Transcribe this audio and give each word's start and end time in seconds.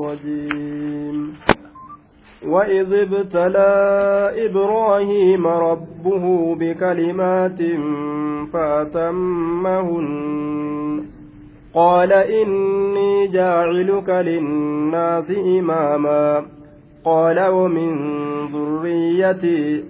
الرجيم. 0.00 1.34
وإذ 2.46 2.92
ابتلى 2.92 3.70
إبراهيم 4.46 5.46
ربه 5.46 6.54
بكلمات 6.54 7.58
فأتمهن. 8.52 10.06
قال 11.74 12.12
إني 12.12 13.26
جاعلك 13.26 14.08
للناس 14.08 15.30
إماما. 15.30 16.46
قال 17.04 17.46
ومن 17.46 17.94
ذريتي؟ 18.46 19.84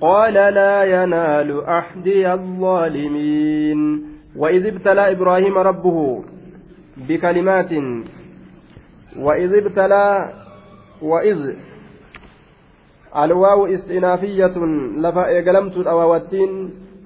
قال 0.00 0.34
لا 0.34 1.02
ينال 1.02 1.64
أحدي 1.64 2.32
الظالمين. 2.32 4.02
وإذ 4.36 4.66
ابتلى 4.66 5.10
إبراهيم 5.10 5.58
ربه 5.58 6.22
بكلمات 7.08 7.72
وإذ 9.18 9.50
ابتلى 9.54 10.32
وإذ 11.02 11.40
الواو 13.16 13.66
استئنافية 13.66 14.56
لفا 15.04 15.26
إيقلمت 15.26 15.76
الأواواتين 15.76 16.50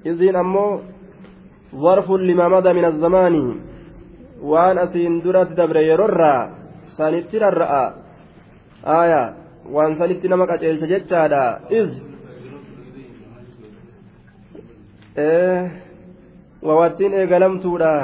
إذن 0.05 0.35
أمو 0.35 0.81
ظرف 1.75 2.11
لما 2.11 2.47
مضى 2.47 2.73
من 2.73 2.85
الزمان. 2.85 3.35
وأن 4.41 4.77
أسين 4.77 5.21
درت 5.21 5.51
دبر 5.51 5.77
يرر 5.77 6.21
سانتر 6.97 7.47
الرأى 7.47 7.85
آية 8.85 9.23
وأن 9.71 9.95
سنت 9.95 10.25
نمك 10.25 10.49
أجيش 10.49 10.83
جتشادا 10.83 11.59
إذ 11.71 11.89
إيه 15.17 15.71
وواتين 16.63 17.13
إيقلمتودا. 17.13 17.95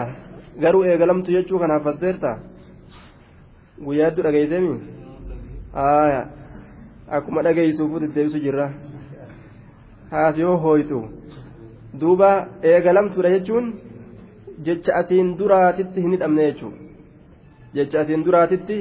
garuu 0.60 0.84
eegalamtu 0.84 1.32
jechuu 1.32 1.60
kanaaf 1.60 1.84
fasseerta 1.88 2.32
guyyaaddu 3.86 4.22
dhageeysemi 4.26 4.74
aya 5.74 6.22
akkuma 7.18 7.42
dhageeysuufu 7.44 8.00
deddeebisu 8.04 8.40
jirra. 8.46 8.68
Haas 10.12 10.38
yoo 10.38 10.58
hooytu 10.64 11.00
duuba 12.02 12.30
eegalamtuudha 12.72 13.30
jechuun 13.36 13.66
jecha 14.66 14.96
asiin 15.02 15.30
duraatitti 15.40 16.02
hin 16.02 16.12
hidhamne 16.16 16.48
jechuu. 16.48 16.74
Jecha 17.76 18.00
asiin 18.02 18.26
duraatitti 18.26 18.78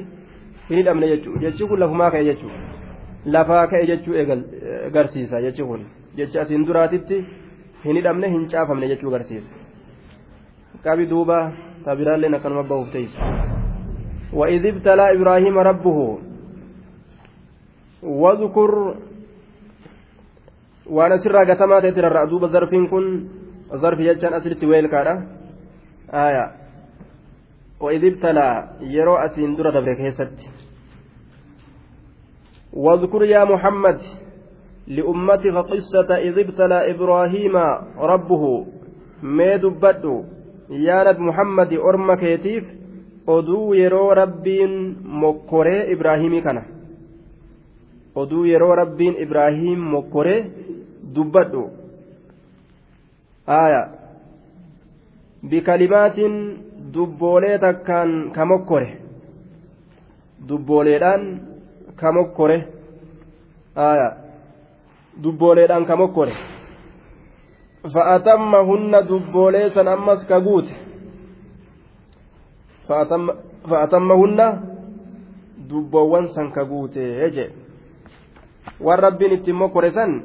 hin 0.68 0.78
hidhamne 0.78 1.08
jechuu. 1.12 1.36
Jechi 1.44 1.66
kun 1.68 1.80
lafumaa 1.80 2.10
ka'e 2.10 2.24
jechuu. 2.30 2.50
Lafaa 3.36 3.66
ka'e 3.66 3.86
jechuu 3.92 4.14
garsiisa 4.96 5.42
jechi 5.46 5.62
kun. 5.70 5.86
Jecha 6.16 6.40
asiin 6.42 6.66
duraatitti 6.66 7.26
hin 7.84 7.96
hidhamne 7.96 8.30
hin 8.34 8.48
caafamne 8.48 8.88
jechuu 8.88 9.10
garsiisa. 9.10 9.50
Qabi 10.84 11.06
duuba 11.10 11.38
tabiraalleen 11.84 12.34
akkanuma 12.34 12.62
bahuuf 12.62 12.92
teeysa 12.92 13.57
وإذ 14.32 14.66
ابتلى 14.66 15.12
إبراهيم 15.12 15.58
ربه. 15.58 16.18
واذكر 18.02 18.94
asirraa 20.88 21.44
gatamaa 21.44 21.80
ta'e 21.80 21.92
tirarraa 21.92 22.26
duuba 22.30 22.48
zarfiin 22.48 22.88
kun 22.88 23.28
zarfi 23.76 24.04
jechaan 24.08 24.34
asirratti 24.34 24.66
weelkaadha 24.66 25.14
aya 26.12 26.44
وإذ 27.80 28.04
ابتلى 28.04 28.68
يرو 28.80 29.14
أسين 29.16 29.54
درة 29.56 29.70
دبر 29.70 29.94
كيست 29.94 30.34
واذكر 32.72 33.22
يا 33.24 33.44
محمد 33.44 33.98
لأمتك 34.86 35.54
قصة 35.54 36.10
إذ 36.16 36.38
ابتلى 36.38 36.90
إبراهيم 36.90 37.56
ربه. 37.98 38.66
ما 39.22 39.56
دبدو 39.56 40.24
يا 40.70 40.98
نبي 41.06 41.22
محمد 41.22 41.72
أرم 41.72 42.14
كيتيف 42.14 42.64
oduu 43.34 43.74
yeroo 43.80 44.14
rabbiin 44.14 44.74
mokkoree 45.22 45.80
ibraahimii 45.92 46.42
kana. 46.42 46.62
Oduu 48.14 48.44
yeroo 48.50 48.74
rabbiin 48.80 49.14
ibraahim 49.24 49.80
mokkoree 49.94 50.40
dubbadhu. 51.14 51.62
Aya. 53.46 53.82
Bikalimaatiin 55.50 56.36
dubboolee 56.94 57.58
takkaan 57.58 58.30
ka 58.34 58.44
mokkore 58.44 58.88
dubbooleedhaan 60.48 61.22
ka 62.00 62.12
mokkore 62.12 62.58
aya. 63.76 64.08
Dubbooleedhaan 65.22 65.86
ka 65.86 65.96
mokkore 65.96 66.34
fa'atamma 67.94 68.60
hunna 68.68 69.02
dubboolee 69.08 69.70
san 69.74 69.88
ammas 69.88 70.26
ka 70.28 70.40
guute? 70.40 70.87
San 76.34 76.50
ka 76.52 76.64
guute 76.64 77.30
jee 77.30 77.50
waan 78.80 78.98
rabbiin 78.98 79.32
ittiin 79.32 79.56
mokkore 79.56 79.90
san 79.90 80.22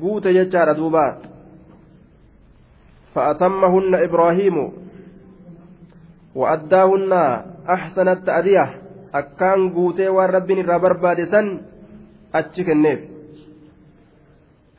guute 0.00 0.32
jechaadha 0.32 0.74
duuba 0.74 1.30
فأتمهن 3.14 3.94
إبراهيم 3.94 4.56
وأداهن 6.34 7.12
أحسن 7.70 8.08
التأدية 8.08 8.64
أكان 9.14 9.74
قوتي 9.74 10.08
والرب 10.08 10.50
الرابر 10.50 10.92
بادسا 11.02 11.60
أتشك 12.34 12.70
النيف 12.70 13.00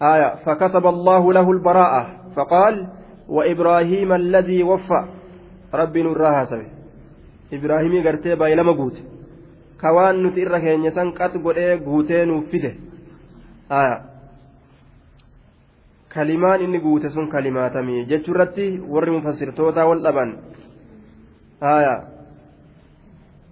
آية 0.02 0.35
فكتب 0.35 0.85
الله 0.88 1.34
له 1.34 1.52
البراءة. 1.52 2.02
فقال 2.35 2.88
وإبراهيم 3.28 4.13
الذي 4.13 4.63
وفى. 4.63 5.02
رب 5.73 5.97
ibraahimii 7.51 8.01
gartee 8.03 8.35
baay'ilama 8.35 8.73
guute. 8.73 9.01
Ka 9.78 9.91
waan 9.94 10.22
nuti 10.23 10.41
irra 10.41 10.59
keenya 10.62 10.91
san 10.91 11.12
qas 11.13 11.34
godhee 11.44 11.78
guutee 11.78 12.25
nuuf 12.25 12.50
fide. 12.51 12.72
Kalimaan 16.13 16.61
inni 16.61 16.79
guute 16.79 17.09
sun 17.09 17.28
kalimaatamii 17.29 18.06
jechuu 18.06 18.34
irratti 18.35 18.66
warri 18.95 19.11
mufassirtootaa 19.11 19.85
wal 19.90 20.03
dhaban. 20.03 20.35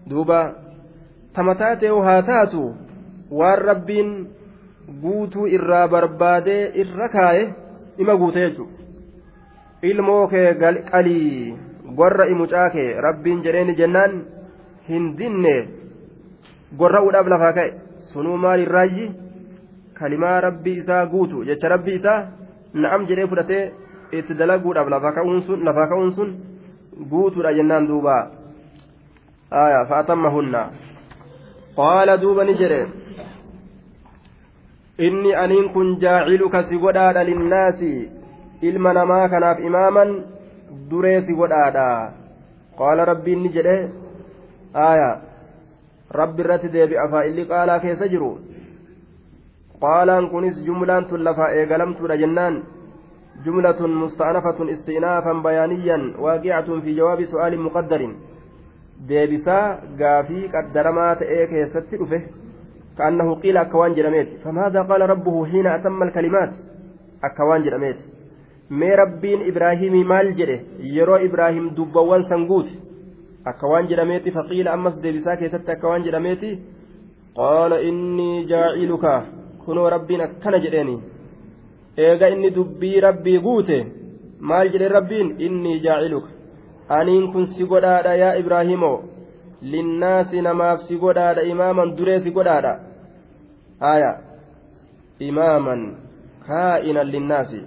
Duuba. 0.09 0.40
Tamataateewu 1.34 2.02
haa 2.02 2.22
taatu 2.22 2.76
waan 3.32 3.59
rabbiin 3.70 4.12
guutuu 5.02 5.48
irraa 5.48 5.88
barbaadee 5.88 6.72
irra 6.84 7.09
kaaye 7.09 7.44
ima 7.98 8.16
guute 8.18 8.40
jechuudha 8.40 8.78
ilmoo 9.92 10.28
kee 10.28 10.54
qalii. 10.92 11.69
Gorra 11.96 12.26
imucaa 12.34 12.70
kee 12.70 13.02
rabbiin 13.02 13.44
jedheeni 13.44 13.76
jennaan 13.76 14.22
hin 14.90 15.18
dinne. 15.18 15.56
Gorra'uudhaaf 16.78 17.28
lafaa 17.28 17.54
ka'e. 17.54 17.74
Sunuu 18.12 18.38
maal 18.38 18.62
irraayyi 18.66 19.12
kalimaa 19.94 20.42
rabbii 20.42 20.78
isaa 20.84 21.06
guutu. 21.06 21.46
Jecha 21.46 21.70
rabbii 21.70 21.96
isaa 22.02 22.20
na'am 22.74 23.08
jedhee 23.08 23.28
fudhatee 23.28 23.64
itti 24.12 24.38
dalaguudhaaf 24.40 24.90
lafaa 24.90 25.12
ka'uun 25.88 26.12
sun 26.12 26.36
guutuudha 27.10 27.54
jennaan 27.54 27.88
duuba. 27.88 28.16
Fa'atammahunna 29.90 30.62
qaala 31.76 32.18
duuba 32.22 32.44
ni 32.44 32.58
jedhe. 32.62 32.82
Inni 35.00 35.36
aniin 35.36 35.70
kun 35.74 35.98
jaaciluka 36.02 36.64
si 36.64 36.78
godhaadha 36.78 37.24
linnaasi. 37.24 38.10
Ilma 38.62 38.94
namaa 38.94 39.30
kanaaf 39.30 39.60
imaaman 39.60 40.10
duree 40.91 41.21
si 41.27 41.39
godhaadha 41.41 41.87
qaala 42.78 43.09
rabbiin 43.12 43.43
ni 43.43 43.55
jedhe 43.56 43.77
aya 44.89 45.11
rabbi 46.21 46.43
irratti 46.45 46.72
deebi'a 46.77 47.09
faa'illi 47.15 47.49
qaalaa 47.53 47.81
keessa 47.84 48.12
jiru 48.15 48.31
qaalaan 49.84 50.31
kunis 50.33 50.56
jumlaan 50.67 51.09
tun 51.11 51.25
lafaa 51.28 51.53
eegalamtuudha 51.59 52.22
jennaan 52.22 52.56
جملة 53.45 53.87
مستأنفة 53.87 54.72
استئنافا 54.72 55.33
بيانيا 55.33 56.15
واقعة 56.19 56.81
في 56.81 56.97
جواب 56.97 57.25
سؤال 57.25 57.61
مقدر 57.61 58.15
ديبسا 59.09 59.59
غافي 60.00 60.49
قدرمات 60.55 61.22
ايك 61.22 61.53
يستفه 61.53 62.22
كأنه 62.98 63.34
قيل 63.34 63.57
أكوان 63.57 63.95
جرميت 63.95 64.28
فماذا 64.45 64.83
قال 64.83 65.01
ربه 65.10 65.47
حين 65.47 65.66
أتم 65.66 66.03
الكلمات 66.03 66.53
أكوان 67.25 67.63
جرميت 67.63 67.97
مي 68.70 68.96
ربين 68.96 69.40
إبراهيم 69.50 70.08
مال 70.08 70.36
جره 70.36 70.60
يرو 70.80 71.16
إبراهيم 71.16 71.70
دبوان 71.70 72.24
سنقوت 72.30 72.70
أكوان 73.48 73.86
جرميت 73.88 74.30
فقيل 74.30 74.68
أمس 74.68 74.94
ديبسا 74.94 75.36
كيست 75.36 75.70
أكوان 75.70 76.02
جرميت 76.04 76.44
قال 77.36 77.74
إني 77.74 78.46
جاعلك 78.46 79.06
كنوا 79.66 79.90
ربين 79.90 80.22
أكنا 80.22 80.58
جريني 80.58 81.00
eega 81.98 82.30
inni 82.30 82.50
dubbii 82.56 83.00
rabbii 83.02 83.40
guute 83.46 83.78
maal 84.50 84.70
jedhe 84.74 84.88
rabbiin 84.88 85.30
inni 85.46 85.80
jaaciluka 85.86 86.30
aniin 86.98 87.26
kun 87.32 87.46
si 87.54 87.66
godhaadha 87.72 88.14
yaa 88.22 88.38
ibraahimoo 88.42 88.98
linnaasi 89.74 90.44
namaaf 90.48 90.80
si 90.88 91.00
godhaadha 91.04 91.48
imaaman 91.54 91.96
duree 91.98 92.20
si 92.26 92.32
godhaadha 92.38 92.74
aya 93.92 94.12
imaaman 95.30 95.82
kaa'inan 96.48 97.12
linnaasi 97.16 97.60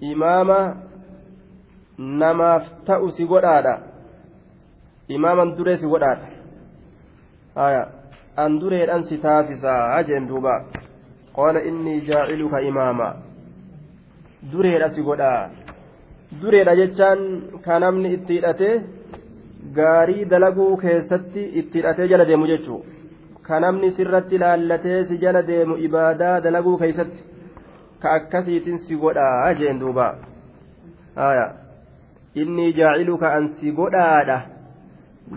imaama 0.00 0.58
namaaf 1.98 2.64
ta'u 2.86 3.10
si 3.10 3.24
godhaadha. 3.24 3.78
Imaaman 5.08 5.56
duree 5.56 5.76
si 5.76 5.86
godhaadha. 5.86 6.26
An 8.36 8.60
dureedhaan 8.60 9.02
si 9.04 9.18
taafisaa 9.18 10.02
jeen 10.08 10.28
duuba. 10.28 10.54
Qaala 11.36 11.60
innii 11.60 12.00
jaaciluka 12.08 12.60
imaama. 12.60 13.08
Dureedha 14.52 14.88
si 14.90 15.02
godhaa. 15.02 15.50
Dureedha 16.40 16.76
jechaan 16.80 17.20
ka 17.64 17.78
namni 17.78 18.12
itti 18.16 18.38
hidhatee 18.38 18.74
gaarii 19.78 20.28
dalaguu 20.30 20.76
keessatti 20.76 21.42
itti 21.60 21.78
hidhatee 21.78 22.08
jala 22.08 22.28
deemu 22.28 22.46
jechuu. 22.52 22.84
Ka 23.42 23.60
namni 23.60 23.90
sirratti 23.96 24.38
laallatee 24.38 25.04
si 25.08 25.18
jala 25.18 25.42
deemu 25.50 25.76
ibaadaa 25.86 26.40
dalaguu 26.44 26.76
keessatti 26.78 27.18
ka 28.02 28.12
akkasiitiin 28.18 28.78
si 28.86 28.96
godhaa 28.96 29.54
jeen 29.54 29.80
duuba. 29.80 30.14
Inni 32.34 32.72
jaaciluka 32.72 33.32
an 33.32 33.48
si 33.58 33.72
godhaadha. 33.72 34.40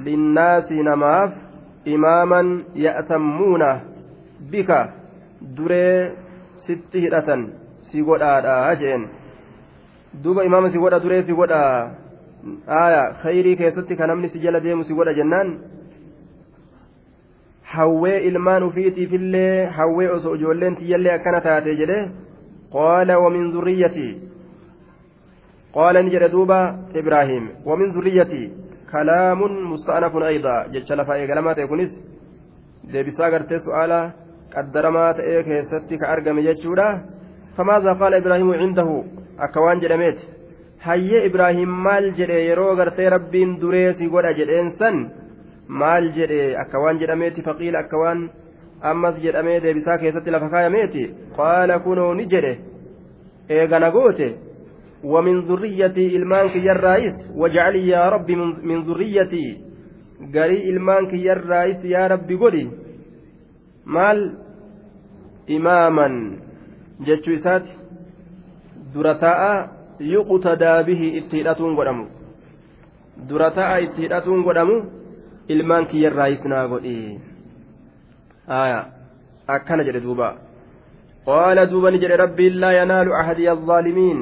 Linnaasi 0.05 0.83
namaaf 0.83 1.31
imaaman 1.85 2.65
ya'tammuuna 2.75 3.79
bika. 4.51 4.79
Duree 5.57 6.11
sitti 6.67 7.01
hidhatan 7.01 7.49
si 7.89 8.03
godhaadha 8.03 8.75
jeen. 8.75 9.09
Duuba 10.23 10.45
imaama 10.45 10.69
si 10.69 10.77
godha 10.77 10.99
duree 10.99 11.23
si 11.23 11.33
godha. 11.33 11.91
Aya. 12.67 13.03
Khayrii 13.21 13.55
keessatti 13.57 13.95
ka 13.95 14.07
namni 14.07 14.29
si 14.29 14.39
jala 14.39 14.59
deemu 14.59 14.83
si 14.83 14.93
godha 14.93 15.13
jennaan. 15.13 15.59
Hawwee 17.73 18.17
ilmaan 18.27 18.63
ufiitiifillee 18.63 19.65
hawwee 19.65 20.09
osoo 20.11 20.35
ijoolleen 20.35 20.75
tiyyallee 20.75 21.13
akkana 21.13 21.41
taate 21.41 21.75
jedhe 21.79 21.99
ni 26.03 26.11
jedhe 26.11 26.29
duuba 26.29 26.59
ibraahim 27.01 27.49
wamin 27.65 27.93
zurriyyatii 27.93 28.51
kalaamun 28.91 29.53
musta'anafun 29.71 30.23
ayda 30.23 30.55
jecha 30.73 30.95
lafaa 30.95 31.17
eegalamaa 31.17 31.55
ta'e 31.55 31.67
kunis 31.67 31.91
deebisaa 32.93 33.31
gartee 33.31 33.59
su'aala 33.65 33.99
qaddaramaa 34.53 35.13
ta'ee 35.19 35.43
keessatti 35.47 35.97
ka 36.01 36.11
argame 36.13 36.43
jechuudha 36.47 36.87
famaaza 37.57 37.95
qaala 38.01 38.21
ibraahimu 38.23 38.59
cindahu 38.63 38.95
akka 39.45 39.63
waan 39.65 39.81
jedhameeti 39.83 40.27
hayyee 40.87 41.25
ibraahim 41.29 41.71
maal 41.87 42.11
jedhe 42.19 42.39
yeroo 42.49 42.75
gartee 42.75 43.09
rabbiin 43.15 43.55
dureesi 43.61 44.11
godha 44.13 44.33
jedheen 44.39 44.71
san 44.79 44.99
maal 45.83 46.11
jedhe 46.17 46.41
akka 46.63 46.83
waan 46.83 46.99
jedhameeti 47.03 47.47
faqiila 47.47 47.83
ammas 48.81 49.19
jedhamee 49.23 49.59
deebisaa 49.63 49.97
keessatti 49.97 50.31
lafa 50.31 50.49
kaayameeti. 50.49 51.09
Qaala 51.37 51.79
kunoo 51.79 52.13
ni 52.13 52.25
jedhe. 52.35 52.53
Eegana 53.49 53.91
goote. 53.91 54.29
ومن 55.03 55.41
ذريتي 55.41 56.15
إلمانك 56.15 56.55
يرايس 56.55 57.31
واجعل 57.35 57.75
يا 57.75 58.09
ربي 58.09 58.35
من 58.35 58.81
ذريتي 58.81 59.57
قري 60.33 60.69
إلمانك 60.69 61.13
يرايس 61.13 61.85
يا 61.85 62.07
ربي 62.07 62.35
قولي 62.35 62.69
مال 63.85 64.37
إماما 65.49 66.37
جتشو 67.05 67.31
إسات 67.33 67.65
درتاء 68.95 69.41
يقتدى 69.99 70.73
به 70.87 71.01
اتهداتون 71.17 71.75
قدمو 71.77 72.05
درتاء 73.29 73.83
اتهداتون 73.83 74.43
قدمو 74.43 74.83
إلمانك 75.49 75.93
يرايس 75.93 76.45
ناقولي 76.45 77.30
آية 78.50 78.86
أكنا 79.48 79.82
جل 79.82 80.00
دوبا 80.00 80.28
قال 81.26 81.58
دوبا 81.70 81.90
نجل 81.90 82.10
ربي 82.20 82.48
لا 82.48 82.70
ينال 82.82 83.12
أحدي 83.12 83.50
الظالمين 83.52 84.18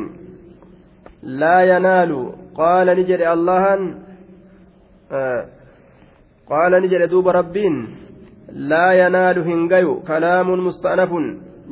لا 1.22 1.56
ينال 1.72 2.32
قال 2.54 2.86
نجد 2.86 3.20
الله 3.34 3.64
آه 5.12 5.42
قال 6.50 6.72
نجد 6.82 7.02
دوب 7.08 7.28
ربين 7.28 7.74
لا 8.70 8.86
ينال 8.92 9.38
هنجيو 9.48 10.00
كلام 10.10 10.48
مستأنف 10.66 11.10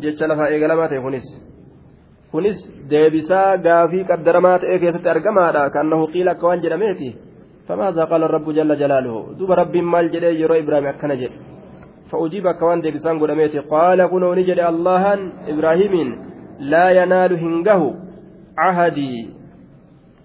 جتش 0.03 0.23
لفا 0.29 0.47
إيقلمات 0.47 0.95
كنس 1.05 1.27
كنس 2.33 2.59
ديبسا 2.91 3.43
قافي 3.65 4.01
قدرمات 4.11 4.63
إيكيست 4.71 5.07
أرقمادا 5.07 5.69
كأنه 5.75 6.01
قيل 6.13 6.33
كوان 6.33 6.61
جرميتي 6.65 7.11
فماذا 7.69 8.05
قال 8.11 8.23
الرب 8.29 8.47
جل 8.57 8.71
جلاله 8.83 9.15
دوب 9.39 9.51
رب 9.61 9.75
مال 9.93 10.07
جدي 10.15 10.41
يرو 10.43 10.55
إبراهيم 10.63 10.87
أكنا 10.87 11.15
جد 11.21 11.33
فأجيب 12.12 12.52
كوان 12.52 12.82
ديبسان 12.82 13.20
قدميتي 13.20 13.60
قال 13.60 14.08
كنو 14.08 14.34
نجد 14.34 14.60
الله 14.60 15.04
إبراهيم 15.48 15.94
لا 16.60 16.90
ينال 16.90 17.34
هنجه 17.34 17.82
عهدي. 18.58 19.30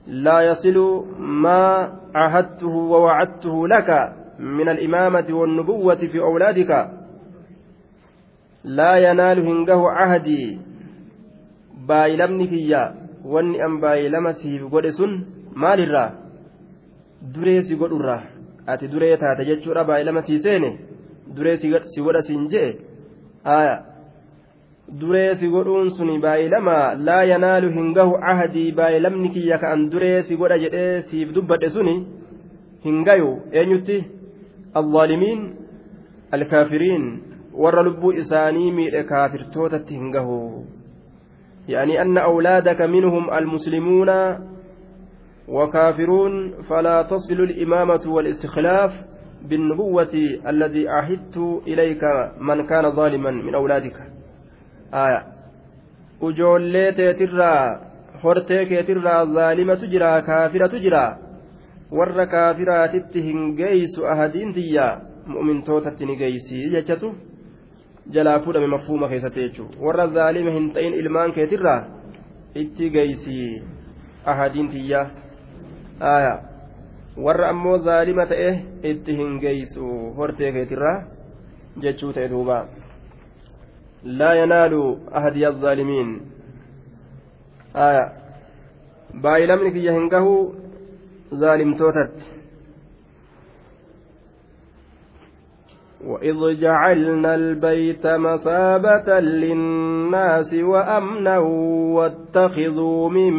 لا 0.06 0.40
يصل 0.40 1.04
ما 1.18 1.92
عهدته 2.14 2.74
ووعدته 2.92 3.68
لك 3.68 4.12
من 4.38 4.68
الإمامة 4.68 5.28
والنبوة 5.30 5.94
في 6.12 6.18
أولادك. 6.18 6.90
لا 8.64 8.96
ينال 8.96 9.38
هنجه 9.48 9.80
عهدي. 9.88 10.58
بايلمني 11.88 12.46
فيا 12.48 13.02
wanni 13.24 13.62
an 13.62 13.78
baay'ilama 13.82 14.34
siif 14.34 14.62
godhe 14.70 14.90
sun 14.92 15.12
maalirraa 15.54 16.10
duree 17.34 17.62
si 17.66 17.76
godhurraa 17.82 18.22
ati 18.72 18.88
duree 18.92 19.16
taate 19.22 19.46
jechuudha 19.50 19.84
baay'ilama 19.90 20.22
sii 20.26 20.38
seene 20.46 20.70
duree 21.36 21.56
si 21.56 21.70
godha 21.70 22.22
siin 22.28 22.48
je'e 22.52 22.70
aayaa 23.54 23.80
duree 25.00 25.34
si 25.40 25.48
godhuun 25.48 25.90
suni 25.96 26.18
baay'ilama 26.24 26.94
laa 27.08 27.22
yanaalu 27.32 27.72
hin 27.76 27.92
gahu 27.98 28.18
ahadii 28.32 28.72
baay'ilamni 28.80 29.32
kiyya 29.36 29.58
ka'an 29.62 29.88
duree 29.92 30.22
si 30.28 30.36
godha 30.36 30.58
jedhee 30.64 31.02
siif 31.08 31.32
dubbadhe 31.36 31.70
suni 31.76 31.96
hin 32.84 32.98
gayu 33.08 33.30
eenyutti 33.60 33.98
alzaalimiin 34.80 35.42
alkaafiriin 36.38 37.04
warra 37.64 37.82
lubbuu 37.88 38.12
isaanii 38.22 38.70
miidhe 38.78 39.02
kaafirtootatti 39.14 39.94
hin 39.94 40.14
gahu 40.18 40.38
يعني 41.68 42.02
أن 42.02 42.18
أولادك 42.18 42.80
منهم 42.82 43.34
المسلمون 43.34 44.10
وكافرون 45.48 46.62
فلا 46.62 47.02
تصل 47.02 47.40
الإمامة 47.40 48.00
والاستخلاف 48.06 48.92
بالنبوة 49.48 50.14
الذي 50.46 50.88
عهدت 50.88 51.36
إليك 51.66 52.02
من 52.40 52.66
كان 52.66 52.90
ظالما 52.90 53.30
من 53.30 53.54
أولادك 53.54 53.96
ujoollee 56.22 56.92
teetirraa 56.92 57.80
hortee 58.22 58.66
keetirraa 58.66 59.26
zaalimatu 59.36 59.86
jira 59.94 60.10
kaafiratu 60.28 60.78
jira 60.84 61.00
warra 61.98 62.26
kaafiraatitti 62.34 63.22
hin 63.22 63.48
geeysu 63.60 64.06
ahadiin 64.12 64.52
tiyya 64.58 64.86
mu'mintootatti 65.32 66.06
ni 66.06 66.16
geeysi 66.20 66.60
jechatu 66.74 67.10
jalaa 68.16 68.38
fuudhame 68.44 68.70
mafhuuma 68.76 69.08
keessatti 69.14 69.40
jechuudha 69.46 69.82
warra 69.86 70.06
zaalima 70.18 70.54
hin 70.58 70.70
ta'in 70.76 70.94
ilmaan 71.00 71.34
keetirraa 71.40 71.80
itti 72.64 72.90
geeysi 72.98 73.40
ahadiin 74.34 74.68
tiyya 74.76 75.06
warra 77.16 77.48
ammoo 77.48 77.78
zaalima 77.78 78.26
ta'e 78.26 78.52
itti 78.92 79.16
hin 79.16 79.40
geeysu 79.40 79.90
hortee 80.16 80.52
keetirraa 80.52 80.96
jechuu 81.82 82.12
ta'e 82.12 82.28
duubaa. 82.28 82.64
لا 84.04 84.32
ينال 84.34 84.96
أهدي 85.14 85.48
الظالمين 85.48 86.20
آية 87.76 88.12
باي 89.14 89.46
لمنك 89.46 89.74
يهنكه 89.74 90.52
ظالم 91.34 91.74
توتت 91.74 92.12
وإذ 96.06 96.60
جعلنا 96.60 97.34
البيت 97.34 98.06
مثابة 98.06 99.20
للناس 99.20 100.54
وأمنا 100.54 101.38
واتخذوا 101.96 103.10
من 103.10 103.32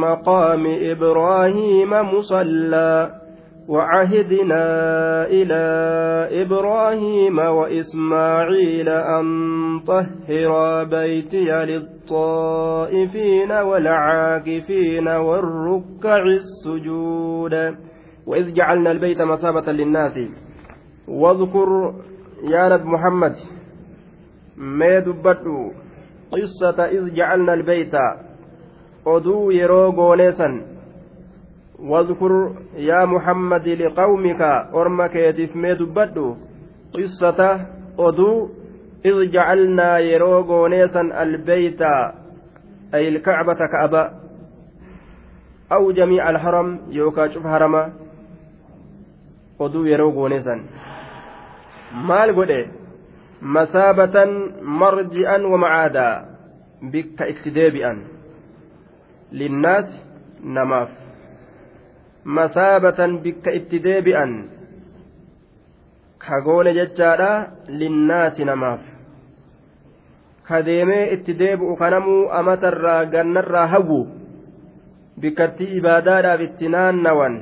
مقام 0.00 0.66
إبراهيم 0.66 1.90
مصلى 1.90 3.19
وعهدنا 3.70 4.64
إلى 5.26 5.62
إبراهيم 6.42 7.38
وإسماعيل 7.38 8.88
أن 8.88 9.26
طهر 9.86 10.84
بيتي 10.84 11.50
للطائفين 11.70 13.52
والعاكفين 13.52 15.08
والركع 15.08 16.22
السجود. 16.22 17.54
وإذ 18.26 18.54
جعلنا 18.54 18.90
البيت 18.90 19.22
مثابة 19.22 19.72
للناس. 19.72 20.18
واذكر 21.08 21.94
يا 22.50 22.68
نبي 22.68 22.84
محمد 22.84 23.34
ما 24.56 24.98
دبتوا 24.98 25.70
قصة 26.32 26.84
إذ 26.84 27.14
جعلنا 27.14 27.54
البيت. 27.54 27.94
oduu 29.04 29.50
yeroo 29.52 29.92
واذكر 31.82 32.52
يا 32.76 33.04
محمد 33.04 33.68
لقومك 33.68 34.40
أرمك 34.74 35.14
يتف 35.14 35.56
ميدبدو 35.56 36.36
قصة 36.94 37.66
أدو 37.98 38.48
إذ 39.04 39.30
جعلنا 39.30 39.98
يروغو 39.98 40.66
نيسا 40.66 41.00
البيت 41.00 41.82
أي 42.94 43.08
الكعبة 43.08 43.60
كعبة 43.72 44.10
أو 45.72 45.90
جميع 45.92 46.30
الحرم 46.30 46.80
يوكا 46.88 47.28
شوف 47.28 47.46
هرما 47.46 47.92
أدو 49.60 49.84
يروغو 49.84 50.28
نيسا. 50.28 50.60
maal 51.92 52.32
godhe 52.34 52.70
masaabatan 53.40 54.62
marji'an 54.62 55.42
wa 55.42 55.58
macaadaa 55.58 56.24
bikka 56.92 57.26
itti 57.32 57.50
deebi'an 57.50 57.98
linnaasi 59.32 59.98
namaaf 60.44 60.90
masaabatan 62.24 63.20
bikka 63.22 63.50
itti 63.52 63.80
deebi'an. 63.82 64.32
Kagoone 66.18 66.72
jechaadha 66.74 67.30
linnaasi 67.68 68.44
namaaf. 68.44 68.80
Ka 70.48 70.62
deemee 70.62 71.12
itti 71.14 71.34
deebi'u 71.38 71.76
kanamuu 71.76 72.28
amatarraa 72.28 73.04
gannarraa 73.06 73.66
hawwu. 73.66 74.00
Bikkatti 75.20 75.64
ibaadaadhaaf 75.78 76.40
itti 76.40 76.68
naannawan. 76.68 77.36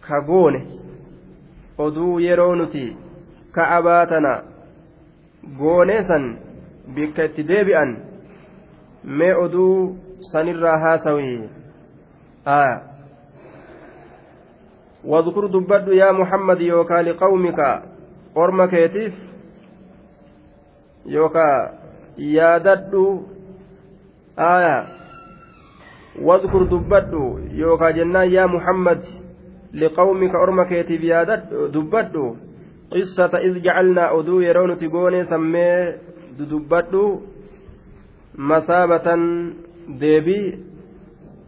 Kagoone 0.00 0.60
oduu 1.78 2.18
yeroo 2.20 2.54
nuti 2.54 2.96
ka'abaa 3.52 4.06
tana 4.06 4.32
goonee 5.58 6.02
san 6.08 6.24
bikka 6.94 7.24
itti 7.24 7.48
deebi'an. 7.48 7.96
Mee 9.04 9.34
oduu 9.34 9.96
sanirraa 10.32 10.78
haasawii 10.78 11.48
واذكر 15.05 15.45
دبد 15.45 15.87
يا 15.87 16.11
محمد 16.11 16.61
يوكا 16.61 16.93
لقومك 16.93 17.59
أرم 18.37 18.65
كيتيف 18.65 19.13
يوكا 21.05 21.79
يادد 22.17 22.93
آية 24.39 24.87
واذكر 26.21 26.63
دبد 26.63 27.13
يوكا 27.51 27.89
جنان 27.91 28.31
يا 28.31 28.45
محمد 28.45 29.01
لقومك 29.73 30.35
أرم 30.35 30.63
كيتيف 30.63 31.01
يادد 31.03 31.71
دبد 31.73 32.35
قصة 32.91 33.37
إذ 33.37 33.61
جعلنا 33.61 34.19
أدو 34.19 34.39
يرون 34.39 34.77
تقوني 34.77 35.23
سمي 35.23 35.93
دبد 36.39 37.19
مثابة 38.35 39.07
ديبي 39.89 40.59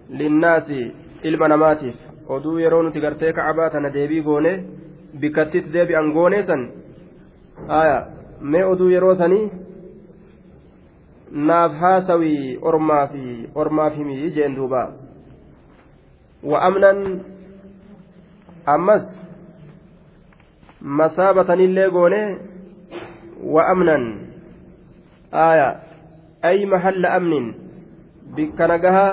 للناس 0.10 0.72
ilma 1.24 1.48
namaatiif 1.48 1.96
oduu 2.29 2.59
yeroo 2.59 2.83
nuti 2.83 3.01
gartee 3.01 3.33
kacabaa 3.33 3.71
tana 3.71 3.91
deebii 3.91 4.23
goone 4.23 4.53
bikkattitti 5.21 5.73
deebi'an 5.73 6.13
goone 6.13 6.43
san 6.47 6.63
aya 7.69 7.99
mee 8.41 8.65
oduu 8.65 8.91
yeroo 8.91 9.15
sanii 9.15 9.45
naaf 11.51 11.73
haasawii 11.83 12.59
ormaa 12.63 13.09
ormaaf 13.55 13.95
himii 13.97 14.31
jeen 14.31 14.57
duuba. 14.57 14.93
Wa 16.43 16.61
amnan 16.63 17.21
ammas 18.67 19.07
masaabatanillee 20.81 21.91
goone 21.91 22.21
wa 23.43 23.67
amnan 23.69 24.05
aya 25.33 25.69
ay 26.43 26.67
mahalla 26.67 27.15
amnin 27.19 27.55
bikka 28.37 28.69
nagaha 28.69 29.07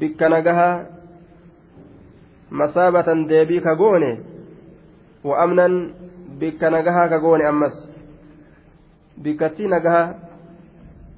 bikka 0.00 0.28
nagaha 0.28 0.70
masaabatan 2.50 3.26
deebii 3.28 3.60
ka 3.60 3.74
goone 3.76 4.18
wa 5.24 5.38
amnan 5.42 5.74
bikka 6.38 6.70
nagahaa 6.70 7.08
ka 7.08 7.18
goone 7.18 7.44
ammas. 7.46 7.76
Bikkattii 9.22 9.68
nagahaa 9.68 10.14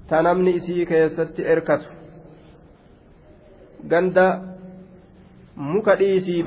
ta 0.08 0.22
namni 0.22 0.50
isii 0.58 0.86
keessatti 0.86 1.42
erkatu. 1.42 1.88
Ganda 3.88 4.26
muka 5.56 5.94
dhiisii 5.96 6.42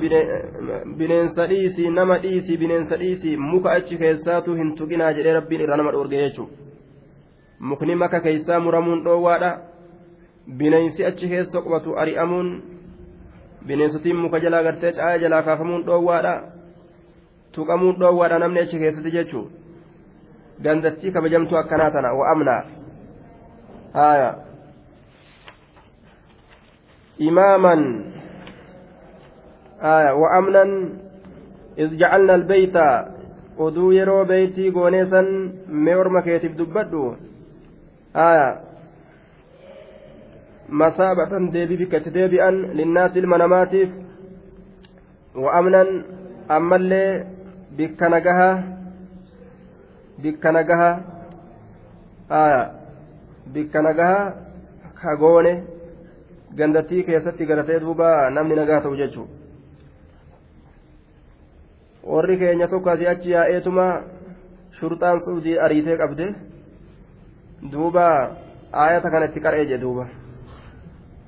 bineensa 0.98 1.48
dhiisii 1.48 1.90
nama 1.90 2.18
dhiisii 2.20 2.58
bineensa 2.58 2.98
dhiisii 2.98 3.38
muka 3.38 3.72
achi 3.72 3.98
keessaatu 3.98 4.56
hin 4.56 4.76
tuqinaa 4.76 5.14
jedhee 5.14 5.34
rabbiin 5.34 5.62
irra 5.62 5.78
nama 5.78 5.92
dhoorge 5.92 6.18
jechuudha. 6.18 6.54
Mukni 7.60 7.96
maka 7.96 8.20
keessaa 8.20 8.60
muramuun 8.60 9.04
dhoowwaadha. 9.04 9.52
Bineensi 10.58 11.06
achi 11.06 11.28
keessa 11.30 11.62
qubatu 11.62 11.98
ari'amuun 11.98 12.75
bineensotiin 13.68 14.18
muka 14.24 14.40
jalaa 14.40 14.64
gartee 14.64 14.92
caaya 14.98 15.18
jalaa 15.24 15.44
kaafamuun 15.48 15.86
dhoowwaadha 15.86 16.34
tuqamuun 17.56 18.00
dhoowwaadha 18.00 18.40
namni 18.40 18.60
achi 18.64 18.80
keessatti 18.80 19.12
jechuun 19.18 19.48
gandattii 20.64 21.12
kabajamtuu 21.12 21.58
akkanaa 21.58 21.92
tana 21.92 22.14
wa'amnaa 22.20 22.62
haaya 23.94 24.30
imaaman 27.30 27.82
haaya 29.82 30.12
wa'amnan 30.22 30.72
jacalna 32.02 32.34
albayta 32.34 32.86
oduu 33.58 33.92
yeroo 33.98 34.26
beeytii 34.26 34.72
gooneesan 34.72 35.28
mee 35.68 35.96
orma 35.96 36.22
keetiif 36.22 36.58
dubbadhu 36.58 37.04
haaya 38.14 38.48
masaabatan 40.70 41.52
deebii 41.54 41.78
bikka 41.78 41.98
itti 41.98 42.14
deebi'an 42.14 42.56
linnaas 42.78 43.16
ilma 43.16 43.38
namaatiif 43.38 43.90
wa'amnan 45.36 45.90
ammallee 46.50 47.24
bikka 47.78 48.10
nagahaa 48.10 48.64
bikka 50.24 50.52
nagahaa 50.52 50.96
bikka 53.54 53.82
nagahaa 53.82 54.34
kagoone 55.02 55.54
gandattii 56.58 57.04
keessatti 57.04 57.46
garatee 57.46 57.80
duuba 57.80 58.30
namni 58.30 58.56
nagaa 58.56 58.82
ta'u 58.82 58.96
jechuudha. 58.96 59.34
Warri 62.06 62.38
keenya 62.38 62.68
tokko 62.68 62.90
asii 62.90 63.08
achi 63.08 63.32
yaa'eetuma 63.32 63.86
shurxaan 64.80 65.20
suudii 65.26 65.58
ariitee 65.60 65.98
qabde 65.98 66.28
duuba 67.72 68.06
aayata 68.74 69.10
kanatti 69.10 69.40
qar'ee 69.46 69.66
jedhe 69.72 70.06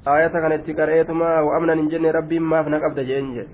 duuba. 0.07 0.15
ayata 0.15 0.41
kanatti 0.41 0.73
qara'eetuma 0.73 1.43
wa'amnan 1.43 1.77
hin 1.79 1.89
jenne 1.89 2.11
rabbiin 2.11 2.43
maaf 2.43 2.67
na 2.67 2.79
qabda 2.79 3.03
jeen 3.03 3.33
jedhe 3.33 3.49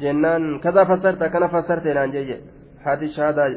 jennaan 0.00 0.60
kaza 0.60 0.84
fassarte 0.86 1.22
akkana 1.24 1.48
fassarte 1.48 1.94
naan 1.94 2.12
jee 2.12 2.24
jedhe 2.24 2.42
haati 2.84 3.08
shaadaa 3.08 3.48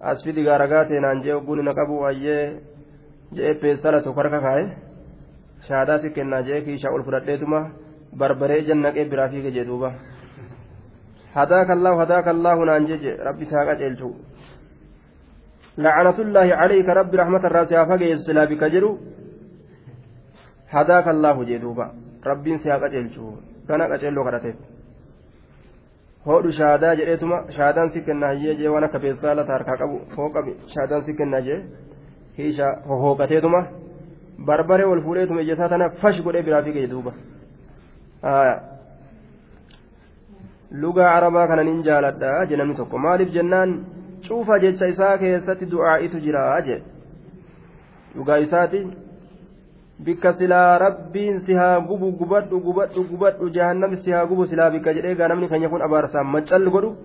asfidi 0.00 0.44
gaaragaa 0.44 0.84
ta'e 0.84 1.00
naan 1.00 1.22
jee 1.22 1.34
obbuun 1.34 1.64
na 1.64 1.74
qabu 1.74 2.00
wayyee 2.00 2.60
jee 3.32 3.54
peessala 3.54 4.00
tokko 4.02 4.20
harka 4.20 4.40
kaa'e 4.40 4.64
shaadaa 5.68 5.98
si 5.98 6.10
kennaa 6.10 6.42
jee 6.42 6.60
kiishaa 6.60 6.92
ol 6.94 7.02
fudhadheetuma 7.02 7.70
barbaree 8.18 8.62
jannaqee 8.62 9.04
biraa 9.04 9.28
fiige 9.28 9.50
jee 9.50 9.64
duuba 9.64 9.92
hadaaka 11.34 12.30
allaahu 12.30 12.64
naan 12.64 12.86
jee 12.86 13.16
rabbi 13.16 13.42
isaa 13.44 13.66
qaceelchu 13.66 14.14
lacnatullaahi 15.76 16.50
calayka 16.50 16.94
rabbi 16.94 17.16
raxmata 17.16 17.48
irraa 17.48 17.66
si 17.66 17.74
haa 17.74 17.86
fageessu 17.86 18.24
silaa 18.24 18.46
bika 18.46 18.68
jedhu 18.68 19.11
hadaaka 20.72 21.10
allaahu 21.10 21.44
jee 21.44 21.58
duuba. 21.64 21.90
Rabbiin 22.30 22.58
si 22.58 22.68
haa 22.70 22.80
qaceelchu. 22.84 23.24
Kana 23.68 23.88
qaceelloo 23.92 24.24
kadhateef. 24.24 24.56
Hoodhu 26.26 26.52
shaadaa 26.58 26.94
jedheetuma 26.98 27.38
shaadaan 27.56 27.90
si 27.90 28.00
kennaa 28.08 28.32
hiyyee 28.32 28.54
jee 28.58 28.68
waan 28.74 28.84
akka 28.88 28.98
beessaa 29.04 29.34
lata 29.36 29.52
harkaa 29.52 29.76
qabu 29.76 30.00
hooqabi 30.16 30.52
shaadaan 30.74 31.02
si 31.06 31.14
kennaa 31.20 31.40
jee 31.48 31.58
hiisha 32.38 32.68
hohooqateetuma 32.88 33.62
barbaree 34.50 34.86
wal 34.90 35.02
fuudheetuma 35.06 35.42
ijjataa 35.46 35.68
tana 35.72 35.90
fash 36.02 36.22
godhee 36.26 36.42
biraa 36.48 36.62
fiige 36.62 36.86
duuba. 36.92 37.12
Lugaa 40.82 41.10
arabaa 41.16 41.46
kana 41.48 41.64
nin 41.70 41.82
jaaladha 41.88 42.46
jee 42.52 42.56
namni 42.60 42.76
tokko 42.80 42.98
maaliif 43.06 43.34
jennaan 43.38 43.74
cuufa 44.28 44.58
jecha 44.64 44.86
isaa 44.94 45.18
keessatti 45.24 45.70
du'aa'itu 45.72 46.20
jira 46.26 46.44
jee. 46.68 46.80
Dhugaa 48.14 48.38
isaati 48.46 48.86
bikka 50.04 50.32
silaa 50.38 50.78
rabbiin 50.84 51.40
si 51.46 51.54
haa 51.60 51.80
gubu 51.80 52.12
gubadhu 52.20 52.60
gubadhu 52.66 53.04
gubadhu 53.10 53.50
jahannami 53.56 53.96
si 54.04 54.12
haa 54.12 54.26
gubu 54.26 54.46
silaa 54.46 54.70
bikka 54.70 54.94
jedhee 54.94 55.14
gaa 55.14 55.28
namni 55.28 55.48
keenya 55.52 55.68
kun 55.68 55.82
abaarsaan 55.88 56.32
maccalli 56.34 56.70
godhu 56.70 56.96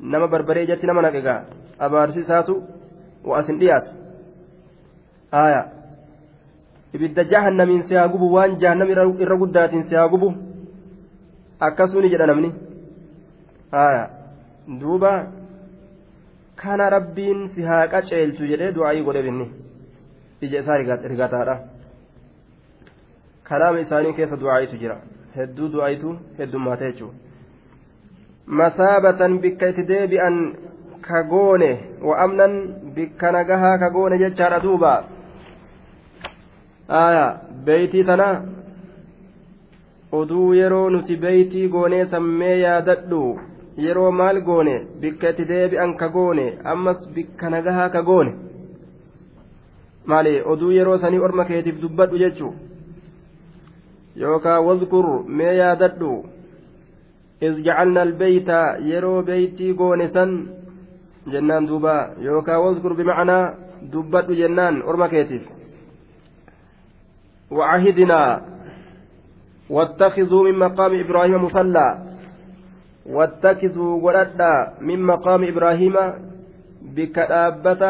nama 0.00 0.28
barbaree 0.28 0.64
ijatti 0.68 0.86
nama 0.86 1.02
naqe 1.02 1.20
gaa 1.28 1.40
abaarsi 1.78 2.24
isaatu 2.24 2.54
wa'asin 3.24 3.58
dhiyaatu 3.60 3.90
haaya 5.34 5.62
ibidda 6.94 7.28
jahannamiin 7.34 7.84
si 7.88 8.00
haa 8.00 8.08
gubu 8.14 8.32
waan 8.36 8.58
jahannami 8.64 8.92
irra 9.24 9.36
guddaatiin 9.44 9.84
si 9.90 9.94
haa 10.00 10.08
gubu 10.14 10.34
akkasuni 11.66 12.10
jedha 12.10 12.26
namni. 12.26 12.50
Haaya 13.72 14.04
duuba 14.80 15.12
kana 16.56 16.90
rabbiin 16.90 17.48
si 17.54 17.62
haa 17.62 17.86
qaceelchu 17.92 18.48
jedhee 18.52 18.72
du'aayii 18.76 19.04
godhe 19.08 19.22
binni 19.26 19.46
ija 20.42 20.60
isaa 20.62 20.78
rigataadha. 21.12 21.54
Kalaama 23.52 23.80
isaanii 23.84 24.12
keessa 24.18 24.40
du'aayitu 24.42 24.76
jira. 24.82 24.96
Hedduu 25.36 25.68
du'aayitu 25.72 26.10
heddummaata 26.38 26.90
jechuudha. 26.90 27.16
Masaabatan 28.60 29.38
bikka 29.42 29.68
itti 29.72 29.84
deebi'an 29.90 30.38
kagoone 31.08 31.70
wa'amnan 32.08 32.54
bikka 32.96 33.32
nagahaa 33.36 33.78
kagoone 33.84 34.18
jechaadha 34.24 34.62
duuba. 34.64 34.92
Beeytii 37.68 38.04
tana 38.04 38.28
oduu 40.20 40.48
yeroo 40.54 40.90
nuti 40.90 41.16
beeytii 41.16 41.68
goonee 41.68 42.06
sammee 42.06 42.56
yaadadhu. 42.60 43.22
Yeroo 43.84 44.10
maal 44.10 44.40
goone? 44.48 44.74
Bikka 45.00 45.30
itti 45.30 45.48
deebi'an 45.54 45.96
ka 46.00 46.08
goone 46.08 46.46
ammas 46.64 47.08
bikka 47.14 47.50
nagahaa 47.50 47.88
ka 47.88 48.02
goone. 48.02 48.34
Maali? 50.06 50.34
Oduu 50.52 50.72
yeroo 50.72 50.98
sanii 50.98 51.24
orma 51.28 51.44
keetiif 51.44 51.80
dubbadhu 51.80 52.18
jechuu 52.18 52.54
yookaan 54.16 54.64
wadkur 54.64 55.24
mee 55.26 55.54
yaadadhu 55.56 56.24
iz 57.40 57.54
jacalna 57.66 58.00
albeeyta 58.02 58.76
yeroo 58.90 59.22
beeytii 59.22 59.72
goone 59.74 60.08
san 60.08 60.30
jennaan 61.32 61.66
duuba 61.66 61.94
yookaan 62.20 62.62
wadkur 62.64 62.94
bimacnaa 62.94 63.54
dubbadhu 63.92 64.34
jennaan 64.34 64.82
orma 64.82 65.08
keetiif 65.08 65.44
وعهدنا 67.52 68.22
واتخذوا 69.70 70.42
من 70.48 70.56
مقام 70.58 70.92
إبراهيم 71.00 71.44
مصلى 71.44 71.88
واتخذوا 73.06 73.92
ولدا 74.02 74.54
من 74.80 74.98
مقام 75.06 75.40
إبراهيم 75.44 75.96
بكتابة 76.96 77.82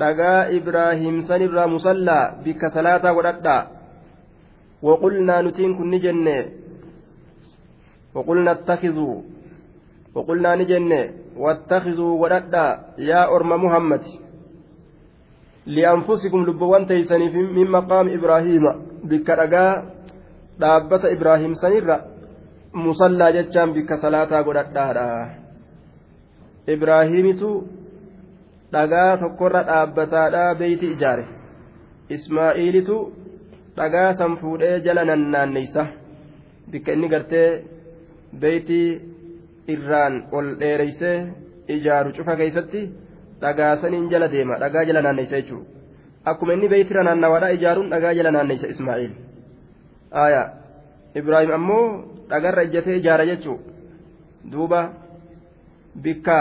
dhagaa 0.00 0.48
ibraahim 0.50 1.22
sanirraa 1.28 1.68
musallaa 1.68 2.40
bikka 2.44 2.72
salaataa 2.74 3.12
godhadhaa 3.14 3.66
nutiin 4.82 5.76
kun 5.76 5.90
ni 5.90 6.00
jenne 6.00 6.36
waqulna 8.14 8.50
attakizuu 8.50 9.24
waqulnaa 10.14 10.56
ni 10.56 10.64
jenne 10.66 11.00
wattakizuu 11.44 12.18
godhadhaa 12.18 12.78
yaa 13.08 13.28
orma 13.28 13.56
muhammad 13.58 14.02
li'anfusikum 15.66 16.44
lubbawwan 16.46 16.86
teeysaniif 16.86 17.34
min 17.58 17.70
maqaami 17.76 18.14
ibraahiima 18.14 18.72
bikka 19.08 19.36
dhagaa 19.36 19.82
dhaabbata 20.60 21.12
ibraahim 21.16 21.54
sanirra 21.54 22.00
musallaa 22.74 23.32
jechaan 23.38 23.72
bikka 23.76 23.96
salaataa 24.04 24.42
godhadhaadha 24.48 25.06
ibraahimitu 26.76 27.50
dhagaa 28.72 29.16
tokkorra 29.24 29.62
dhaabbataadha 29.70 30.44
beeyti 30.60 30.92
ijaare 30.96 31.24
ismaa'iilitu 32.16 32.96
dhagaa 33.76 34.14
san 34.20 34.36
fuudhee 34.40 34.80
jala 34.86 35.04
nannaanneysa 35.10 35.84
bikka 36.70 36.92
inni 36.96 37.08
gartee 37.14 37.48
beeyti 38.40 38.80
irraan 39.74 40.14
ol 40.32 40.46
dheereysee 40.60 41.16
ijaaru 41.76 42.12
cufa 42.16 42.36
keeysatti 42.40 42.80
dhagaa 43.42 43.76
saniin 43.82 44.08
jala 44.12 44.28
deema 44.32 44.58
dhagaa 44.62 44.84
jala 44.88 45.02
naanneysa 45.02 45.36
jechuudha. 45.40 45.68
Akkuma 46.24 46.52
inni 46.56 46.68
beeytira 46.72 47.02
naannawaadhaa 47.08 47.54
ijaaruun 47.58 47.90
dhagaa 47.94 48.12
jala 48.18 48.30
naanneysa 48.36 48.66
ismaa'iil 48.74 49.14
aayaa 50.24 50.48
ibraahim 51.20 51.52
ammoo 51.58 51.86
dhagarra 52.30 52.62
ijjatee 52.68 52.96
ijaara 53.00 53.24
jechuudha. 53.26 53.64
Duuba 54.52 54.80
bikka. 56.04 56.38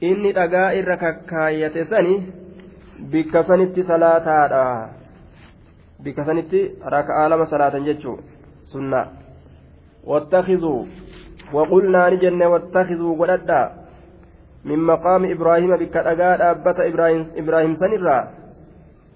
inni 0.00 0.30
dhagaa 0.32 0.66
irra 0.78 0.96
kakkaayyate 0.96 1.84
sani 1.90 2.12
bikka 3.12 3.40
sanitti 3.48 3.82
salaataadha 3.88 4.60
wattakizuu 10.06 10.88
waqulnaa 11.52 12.10
ni 12.10 12.18
jenne 12.24 12.46
wattakizuu 12.46 13.16
godhadha 13.16 13.60
min 14.64 14.80
maqaami 14.80 15.30
ibraahiima 15.30 15.78
bikka 15.78 16.02
dhagaa 16.02 16.36
dhaabbata 16.36 16.86
ibraahim 17.42 17.74
sanirraa 17.74 18.22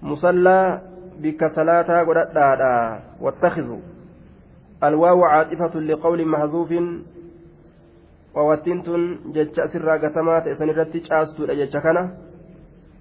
musallaa 0.01 0.79
bikka 1.21 1.49
salaataa 1.49 2.05
godhadhaadha 2.05 2.71
wattakizuu 3.21 3.81
alwaawu 4.81 5.21
caaxifatun 5.33 5.87
liqawli 5.87 6.25
mahzuufin 6.25 6.87
wawattiin 8.35 8.83
tun 8.83 9.03
jecha 9.33 9.63
asirraa 9.63 9.97
gatamaa 9.97 10.41
ta'e 10.41 10.55
san 10.55 10.69
irratti 10.69 11.05
caastuudha 11.07 11.55
jecha 11.55 11.81
kana 11.81 12.09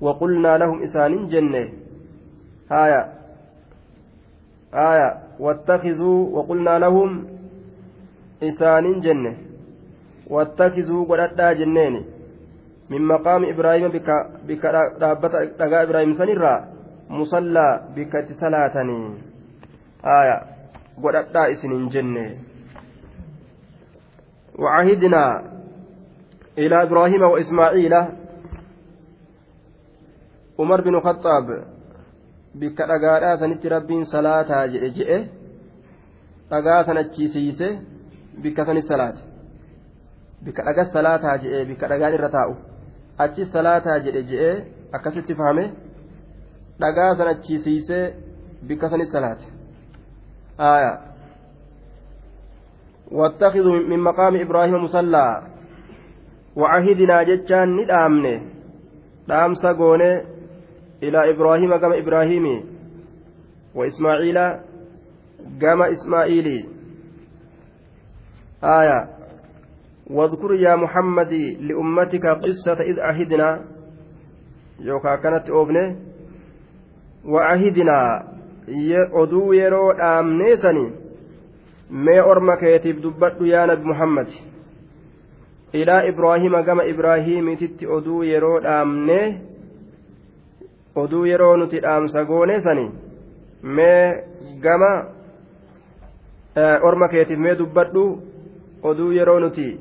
waqulnaa 0.00 0.58
lahum 0.58 0.82
isaanin 0.82 1.28
jenne 1.34 1.62
haya 2.68 3.00
wattakizuu 5.38 6.34
waqulnaa 6.36 6.78
lahum 6.78 7.24
isaanin 8.40 9.00
jenne 9.00 9.36
wattakizuu 10.30 11.06
godhadhaa 11.06 11.54
jenneeni 11.54 12.06
min 12.88 13.02
maqaami 13.02 13.48
ibraahima 13.48 13.88
bikka 14.46 14.72
dhaabbata 15.00 15.44
dhagaa 15.58 15.82
ibraahim 15.88 16.14
sanirraa 16.14 16.64
musallaa 17.08 17.78
bikka 17.94 18.24
itti 18.24 18.34
salaatanii 18.34 19.04
haya 20.02 20.40
godhadhaa 21.00 21.46
isinin 21.56 21.90
jenne 21.90 22.24
وعهدنا 24.58 25.42
إلى 26.58 26.82
إبراهيم 26.82 27.22
وإسماعيل 27.22 27.94
عمر 30.58 30.80
بن 30.80 30.94
الخطاب 30.94 31.64
بك 32.55 32.77
dhagaadhaa 32.89 33.37
sanitti 33.41 33.69
rabbiin 33.69 34.05
salaataa 34.05 34.67
jedhe 34.73 34.89
je'e 34.97 35.17
dhagaa 36.51 36.83
san 36.87 36.97
achiisiise 37.03 37.67
bikka 38.43 38.65
sanis 38.65 38.87
salaate 38.91 39.21
bikka 40.45 40.61
dhagas 40.67 40.87
salaataa 40.95 41.35
jedhe 41.43 41.65
bikka 41.69 41.85
dhagaan 41.91 42.13
irra 42.17 42.29
taa'u 42.37 42.53
achi 43.25 43.45
salaataa 43.55 43.97
jedhe 44.05 44.21
je'e 44.31 44.51
akkasitti 44.97 45.33
fahame 45.39 45.65
dhagaa 46.81 47.11
san 47.19 47.27
achiisiise 47.33 47.99
bikka 48.69 48.89
sanis 48.93 49.11
salaate 49.17 49.45
aayaa 50.69 50.95
واتخذوا 53.11 53.79
من 53.91 53.99
مقام 53.99 54.35
إبراهيم 54.35 54.75
مصلى 54.83 55.27
وعهدنا 56.55 57.23
جتان 57.23 57.69
ندامن 57.77 58.25
دامسا 59.27 59.71
غوني 59.79 60.11
إلى 61.03 61.31
إبراهيم 61.31 61.75
كما 61.75 61.97
إبراهيم 61.99 62.63
وإسماعيل 63.75 64.37
كما 65.61 65.91
إسماعيل 65.91 66.65
آية 68.63 69.09
واذكر 70.09 70.53
يا 70.53 70.75
محمد 70.75 71.33
لأمتك 71.59 72.25
قصة 72.25 72.79
إذ 72.81 72.99
عهدنا 72.99 73.65
يوكا 74.79 75.15
كانت 75.15 75.49
أوبني 75.49 75.95
وعهدنا 77.25 78.23
oduu 79.13 79.53
yeroo 79.53 79.93
dhaamneesanii 79.97 80.91
mee 81.89 82.21
orma 82.21 82.57
keetiif 82.57 82.97
dubbadhu 83.03 83.45
yaa 83.47 83.67
nabi 83.67 83.85
muhammad 83.87 84.27
ilaa 85.73 86.03
ibraahima 86.03 86.63
gama 86.63 86.83
ibraahiimititti 86.83 87.87
oduu 87.87 88.23
yeroo 88.23 88.59
dhaamne 88.59 89.19
oduu 90.96 91.24
yeroo 91.26 91.56
nuti 91.56 91.80
dhaamsa 91.80 92.24
goone 92.24 92.60
sani 92.60 92.90
mee 93.62 94.24
gama 94.60 94.90
e, 96.56 96.62
orma 96.82 97.08
keetiif 97.08 97.38
mee 97.38 97.58
dubbadhu. 97.58 98.04
Oduu 98.82 99.12
yeroo 99.12 99.38
nuti 99.40 99.80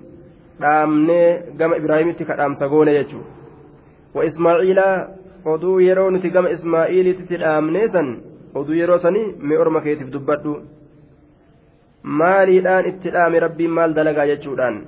dhaamnee 0.61 1.53
gama 1.57 1.77
ibraahimitti 1.77 2.25
ka 2.25 2.35
dhaamsa 2.37 2.67
goone 2.69 2.93
jechuudha. 2.93 3.29
Wa 4.13 4.25
ismaaciilaa 4.25 5.07
oduu 5.45 5.79
yeroo 5.79 6.09
nuti 6.11 6.29
gama 6.29 6.49
ismaa'iilitti 6.49 7.39
dhaamnee 7.43 7.87
san 7.87 8.11
oduu 8.55 8.75
yeroo 8.75 8.99
sanii 8.99 9.33
mee 9.39 9.57
orma 9.57 9.81
keetiif 9.81 10.13
dubbadhu. 10.13 10.55
Maaliidhaan 12.03 12.85
itti 12.85 13.13
dhaame 13.13 13.39
rabbiin 13.39 13.71
maal 13.71 13.95
dalagaa 13.95 14.25
jechuudhaan? 14.25 14.81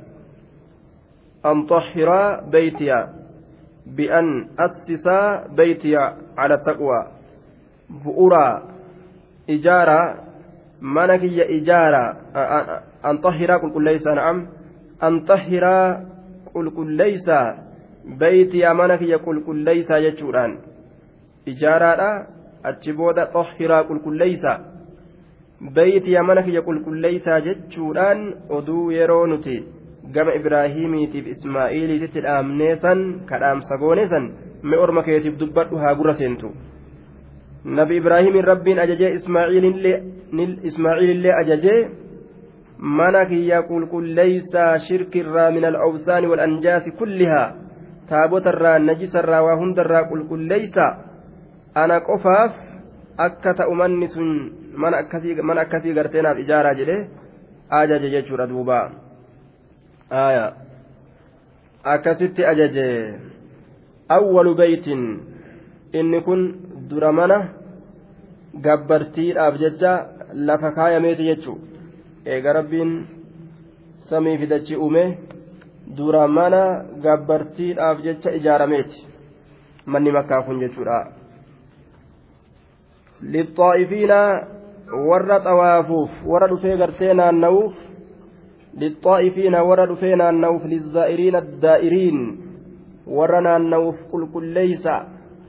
An 1.43 1.67
xahiraa 1.67 2.41
beeytiyaa 2.51 3.22
بأن 3.87 4.47
أسسا 4.59 5.47
بيتيا 5.55 6.17
على 6.37 6.53
التقوى. 6.53 7.07
بؤرا 7.89 8.63
إجارة 9.49 10.15
منك 10.81 11.23
يا 11.23 11.45
إجارة. 11.57 12.17
أن 13.05 13.17
طهرا 13.17 13.57
قل 13.57 13.73
قل 13.73 13.83
ليس 13.83 14.07
نعم. 14.07 14.47
أن 15.03 15.19
طهرا 15.19 16.05
قل 16.53 16.69
قل 16.69 16.91
ليس. 16.91 17.29
بيتيا 18.19 18.73
منك 18.73 19.01
يا 19.01 19.17
قل 19.17 19.43
قل 19.47 19.55
ليس 19.55 19.91
يجوران. 19.91 20.57
إجارة 21.47 22.27
أتشبودا 22.65 23.25
طهرا 23.25 23.81
قل 23.81 23.99
قل 23.99 24.17
ليس. 24.17 24.45
mana 25.63 26.43
kiyya 26.43 26.61
qulqulleeysaa 26.61 27.39
jechuudhaan 27.41 28.33
oduu 28.49 28.91
yeroo 28.91 29.25
nuti 29.27 29.63
gama 30.11 30.35
ibraahiimiitiif 30.39 31.27
ismaa'iiliititti 31.27 32.21
dhaamnee 32.25 32.75
san 32.75 33.03
ka 33.29 33.39
dhaamsa 33.39 33.77
goone 33.77 34.07
san 34.07 34.31
mee 34.63 34.79
orma 34.85 35.03
keetiif 35.03 35.37
dubbadhu 35.39 35.77
haa 35.83 35.95
gurra 35.95 36.13
seentu 36.21 36.51
nabi 37.65 37.97
ibraahiimiin 38.01 38.45
rabbiin 38.51 38.79
ajajee 38.85 39.11
ismaa'iilillee 40.69 41.33
ajajee 41.41 41.79
mana 42.77 43.25
kiyya 43.25 43.63
qulqulleeysaa 43.69 44.77
shirkirraa 44.87 45.51
min 45.51 45.65
al'awsaani 45.71 46.27
wal'anjaasi 46.31 46.91
kullihaa 46.99 47.53
taabotarraa 48.09 48.79
najisarraa 48.79 49.43
waa 49.47 49.55
hundarraa 49.61 50.03
qulqulleeysaa 50.11 50.91
ana 51.83 52.01
qofaaf 52.09 52.51
akka 53.27 53.53
ta'u 53.53 53.75
manni 53.75 54.07
sun 54.07 54.29
mana 54.75 54.97
akkasii 55.63 55.93
garteenaaf 55.93 56.43
ijaaraa 56.45 56.75
jedhe 56.81 56.97
ajaje 57.79 58.09
jechuudha 58.15 58.47
duuba 58.51 58.79
aya. 60.09 60.53
Akkasitti 61.83 62.45
ajaje. 62.45 63.19
Awwalu 64.09 64.55
beytin. 64.55 65.03
Inni 65.93 66.21
kun 66.21 66.41
dura 66.89 67.11
mana 67.11 67.37
gabbartiidhaaf 68.61 69.57
jecha 69.57 69.91
lafa 70.33 70.71
kaayameeti 70.71 71.25
jechuu 71.25 71.57
eega 72.25 72.53
rabbiin 72.53 72.91
samii 74.09 74.37
fidachi 74.37 74.75
uume 74.75 75.17
dura 75.97 76.27
mana 76.27 76.85
gabbartiidhaaf 77.03 78.01
jecha 78.03 78.31
ijaarameeti. 78.31 79.05
Manni 79.85 80.11
makkaa 80.11 80.41
kun 80.41 80.59
jechuudha. 80.59 81.07
Lixaa'ifiina 83.21 84.19
warra 85.07 85.39
xawaafuuf 85.39 86.11
warra 86.25 86.47
dhufee 86.47 86.77
gartee 86.77 87.13
naanna'uuf 87.13 87.73
lixaa'ifiina 88.81 89.63
warra 89.63 89.85
dhufee 89.91 90.15
naanna'uuf 90.15 90.63
lizaa'iriina 90.73 91.41
daa'iriin 91.61 92.19
warra 93.17 93.41
naanna'uuf 93.41 93.97
qulqulleeysa 94.11 94.93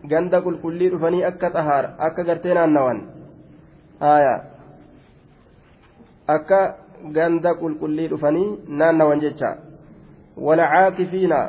ganda 0.09 0.41
qulqullii 0.47 0.91
dhufanii 0.95 1.25
akka 1.31 1.51
xahaar 1.57 1.85
akka 2.09 2.25
gartee 2.25 2.55
naannawan 2.55 2.99
akka 6.37 6.61
ganda 7.17 7.55
qulqullii 7.63 8.09
dhufanii 8.13 8.49
naannawan 8.69 9.21
jecha 9.25 9.57
walcaakifiina 10.47 11.41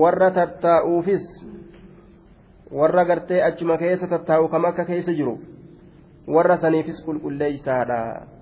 warra 0.00 0.30
tattaa'uufis 0.40 1.24
warra 2.80 3.04
gartee 3.04 3.42
achuma 3.42 3.78
keessa 3.78 4.06
tattaa'u 4.16 4.48
kam 4.48 4.64
akka 4.64 4.84
keessa 4.90 5.12
jiru 5.12 5.38
warra 6.34 6.56
saniifis 6.64 7.04
qulqulleeysaadha 7.06 8.00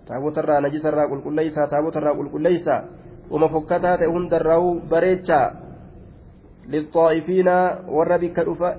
taabotarraa 0.08 0.60
najisarraa 0.66 1.08
qulqulleeysaa 1.12 1.66
taabotarraa 1.72 2.14
qulqulleeysaa 2.20 2.80
uma 3.30 3.48
fokkataa 3.54 3.96
ta'e 4.00 4.08
hundarraa'u 4.14 4.68
bareechaa 4.90 5.46
lixaa'ifiina 6.72 7.56
warra 7.96 8.18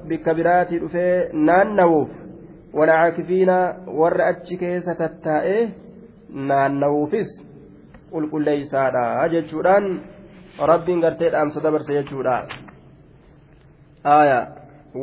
bikka 0.10 0.34
biraatii 0.40 0.80
dhufee 0.84 1.30
naannawuuf 1.50 2.10
walcaakifiina 2.80 3.58
warra 4.00 4.26
achi 4.32 4.58
keessa 4.64 4.96
tattaa'ee 5.02 5.62
naannawuufis 6.52 7.30
qulqulleeysaadha 8.12 9.30
jechuudhaan 9.34 9.86
rabbiin 10.72 11.02
gartee 11.06 11.30
dhaamsa 11.32 11.64
dabarse 11.64 11.94
jechuudha 11.94 12.36
aayaa 14.18 14.44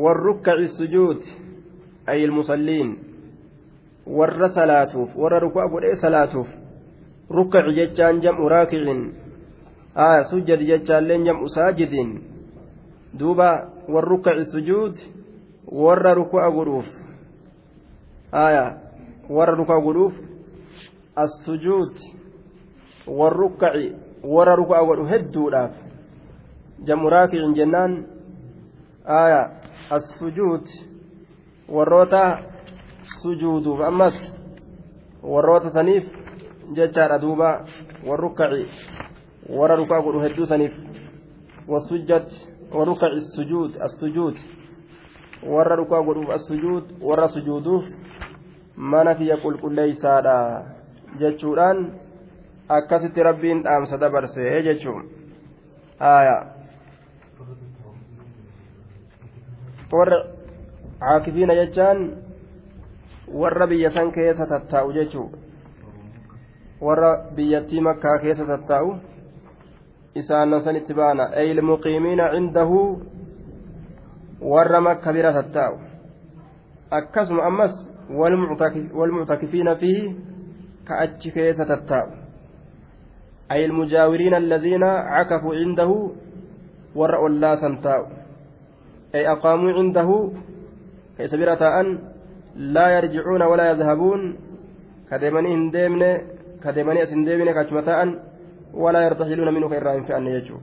warrukkaci 0.04 0.68
sujuud 0.78 1.20
ay 2.06 2.22
ilmusalliin 2.24 2.90
warra 4.06 4.48
salaatuuf 4.48 5.16
warra 5.16 5.38
ruku'a 5.40 5.68
godhee 5.68 5.96
salaatuuf 5.96 6.48
rukkaci 7.30 7.74
jechaan 7.74 8.20
jam'u 8.22 8.48
raakicin 8.48 9.14
aayaa 9.96 10.24
sujjadi 10.30 10.66
jechaallee 10.66 11.18
jam'u 11.24 11.48
saajidin 11.48 12.10
duuba 13.18 13.48
warrukkaci 13.88 14.44
sujuud 14.50 14.96
warra 15.72 16.14
ruku'a 16.14 16.50
godhuuf 16.50 16.86
aayaa 18.32 18.70
warra 19.30 19.54
ruku'a 19.56 19.80
godhuuf 19.80 20.14
as-sujuud 21.16 21.94
warrukkaci 23.06 23.94
warra 24.22 24.56
ruku'a 24.56 24.84
godhu 24.86 25.06
hedduudhaaf 25.12 25.72
jam'u 26.86 27.10
raakicin 27.10 27.54
jennaan 27.54 28.04
aya 29.06 29.50
as-sujuud 29.90 30.66
warroota 31.68 32.38
sujuuduuf 33.22 33.80
ammas 33.80 34.14
warroota 35.22 35.70
saniif 35.70 36.04
jechaadha 36.74 37.18
duuba. 37.18 37.64
Warrukkaci 38.06 38.66
warra 39.48 39.76
ruku'a 39.76 40.02
godhu 40.02 40.20
hedduu 40.20 40.46
saniif. 40.46 40.72
Wasujjat 41.68 42.28
warrukkaci 42.72 43.20
sujuud 43.34 43.76
as-sujuud. 43.80 44.36
Warra 45.42 45.76
ruku'a 45.76 46.02
godhuuf 46.02 46.30
as-sujuud 46.30 46.84
warra 47.00 47.28
sujuuduuf 47.28 47.84
mana 48.76 49.14
kiyya 49.14 49.36
qulqulleeysaadha 49.36 50.36
jechuudhaan 51.18 51.92
akkasitti 52.68 53.22
rabbiin 53.22 53.62
dhaamsa 53.62 54.00
dabarse 54.00 54.62
jechuun. 54.62 55.08
Aya 56.00 56.36
warra 59.92 60.18
caakifiina 61.00 61.54
jechaan 61.54 62.25
warra 63.32 63.66
biyya 63.66 63.90
san 63.90 64.12
keessa 64.12 64.46
tattaa'u 64.46 64.92
jechuu 64.92 65.30
warra 66.80 67.10
biyyattii 67.36 67.80
makkaa 67.80 68.18
keessa 68.22 68.46
tattaa'u 68.46 68.96
isaanan 70.14 70.60
san 70.60 70.76
itti 70.76 70.94
baana 70.94 71.30
ay 71.36 71.50
ilmuqiimiina 71.50 72.30
cindahu 72.34 72.80
warra 74.40 74.80
makka 74.80 75.12
bira 75.12 75.32
tattaa'u 75.32 75.80
akkasuma 76.90 77.46
ammas 77.46 77.74
walmuctakifiina 78.94 79.76
fiihi 79.76 80.14
ka 80.84 80.98
achi 80.98 81.30
keessa 81.30 81.66
tattaa'u 81.66 82.26
أي 83.52 83.64
المجاورين 83.64 84.34
الذين 84.34 84.82
عكفوا 84.84 85.54
عنده 85.54 86.10
ورأوا 86.94 87.28
الله 87.28 87.56
سنتاو 87.56 88.02
أي 89.14 89.28
أقاموا 89.32 89.72
عنده 89.72 90.30
كيس 91.18 91.34
أن 91.34 91.98
laa 92.56 92.90
yarjicuuna 92.90 93.48
walaa 93.48 93.66
yadhabuun 93.66 94.38
kadeemanii 95.10 95.50
hin 95.54 95.72
deemne 95.72 96.10
kadeemanii 96.60 97.02
as 97.02 97.10
hin 97.10 97.26
deemine 97.26 97.54
kachuma 97.54 97.82
ta'an 97.82 98.14
walaa 98.84 99.02
yartaxiluuna 99.02 99.52
minuu 99.52 99.68
kan 99.68 99.78
irraa 99.78 99.94
hin 99.98 100.06
fe'anne 100.10 100.32
jechuu 100.36 100.60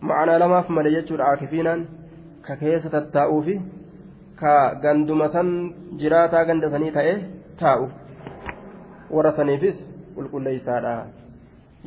macanaa 0.00 0.38
lamaaf 0.44 0.68
male 0.78 0.94
jechuudha 0.96 1.30
akifiinaan 1.36 1.86
ka 2.48 2.56
keessa 2.62 2.90
tattaa'uu 2.96 3.42
fi 3.48 3.58
ka 4.42 4.54
ganduma 4.86 5.28
san 5.34 5.50
jiraataa 6.04 6.44
ganda 6.52 6.70
sanii 6.76 6.94
ta'e 6.98 7.18
taa'u 7.64 7.90
warra 9.18 9.32
saniifis 9.40 9.84
qulqulleeysaadha 10.16 10.96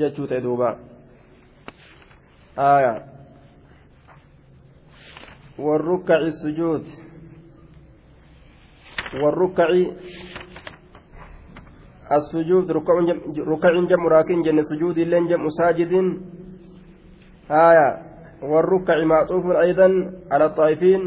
jechuu 0.04 0.28
ta'e 0.28 0.41
duuba 0.47 0.76
warrukkaci 5.65 6.32
sujuud 6.32 6.86
والركع 9.13 9.67
السجود 12.11 12.71
ركع 12.71 13.71
جم 13.89 14.07
راكن 14.07 14.41
جن 14.43 14.61
سجود 14.61 14.99
لين 14.99 15.27
جم 15.27 15.49
ساجد. 15.49 15.93
آية. 17.51 17.89
والركع 18.43 19.03
معطوف 19.03 19.45
أيضا 19.45 19.87
على 20.31 20.45
الطائفين. 20.45 21.01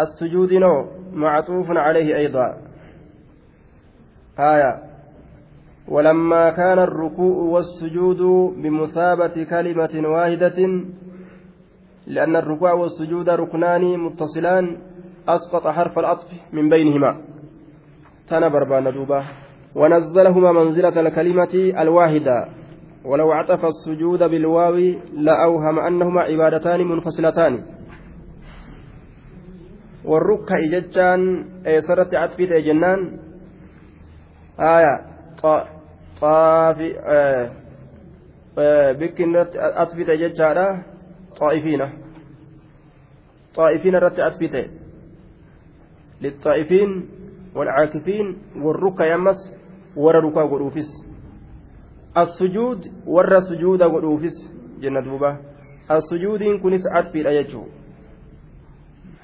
السجود 0.00 0.52
نو 0.52 0.86
معطوف 1.12 1.70
عليه 1.70 2.16
أيضا. 2.16 2.56
آية. 4.38 4.90
ولما 5.88 6.50
كان 6.50 6.78
الركوع 6.78 7.36
والسجود 7.36 8.22
بمثابة 8.62 9.44
كلمة 9.44 10.08
واحدة 10.08 10.58
لأن 12.06 12.36
الركوع 12.36 12.72
والسجود 12.72 13.28
ركنان 13.28 13.98
متصلان 13.98 14.76
أسقط 15.34 15.64
حرف 15.76 15.98
العطف 15.98 16.28
من 16.52 16.68
بينهما. 16.68 17.10
تنبر 18.28 18.64
بان 18.70 18.86
دوبا. 18.92 19.20
ونزلهما 19.74 20.50
منزلة 20.52 21.00
الكلمة 21.00 21.54
الواحدة. 21.82 22.48
ولو 23.04 23.32
عطف 23.32 23.62
السجود 23.64 24.22
بالواو 24.30 24.76
لأوهم 25.26 25.76
أنهما 25.78 26.20
عبادتان 26.20 26.80
منفصلتان. 26.80 27.54
والركع 30.04 30.58
ججان 30.72 31.22
أيسرت 31.66 32.14
عطف 32.14 32.38
جنان. 32.40 33.00
آية 34.60 34.94
xaafi 36.20 36.88
bikki 39.00 39.22
irratti 39.24 39.58
asfite 39.82 40.14
jechaadha 40.22 40.66
xaa'ifiina 41.38 41.86
xaa'ifiina 43.56 43.96
irratti 44.00 44.22
asfite 44.28 44.62
للطائفين 46.22 47.08
والعاكفين 47.54 48.36
والركع 48.56 49.14
يمس 49.14 49.52
ورركع 49.96 50.44
قروفس 50.46 50.90
السجود 52.18 52.80
ور 53.06 53.36
السجود 53.36 53.82
قروفس 53.82 54.36
جنة 54.80 55.00
دوبة 55.00 55.38
السجود 55.90 56.42
إن 56.42 56.58
كنس 56.58 56.86
عطفي 56.86 57.20
الأيجو 57.20 57.64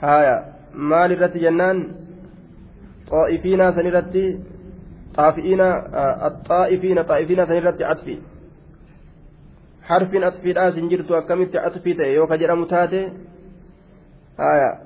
هايا 0.00 0.54
مال 0.74 1.12
الرت 1.12 1.37
جنان 1.37 1.94
طائفين 3.11 3.72
سنرتي 3.72 4.40
طائفين 5.14 5.61
الطائفين 6.28 7.02
طائفين 7.02 7.44
سنرتي 7.46 7.85
عطفي 7.85 8.18
حرف 9.82 10.14
عطفي 10.14 10.50
الآس 10.50 10.78
إن 10.78 10.88
جرت 10.88 11.11
أكملت 11.11 11.56
عطفي 11.56 11.94
تأيوك 11.94 12.32
جرم 12.32 12.64
تاتي 12.64 13.02
هايا 14.38 14.86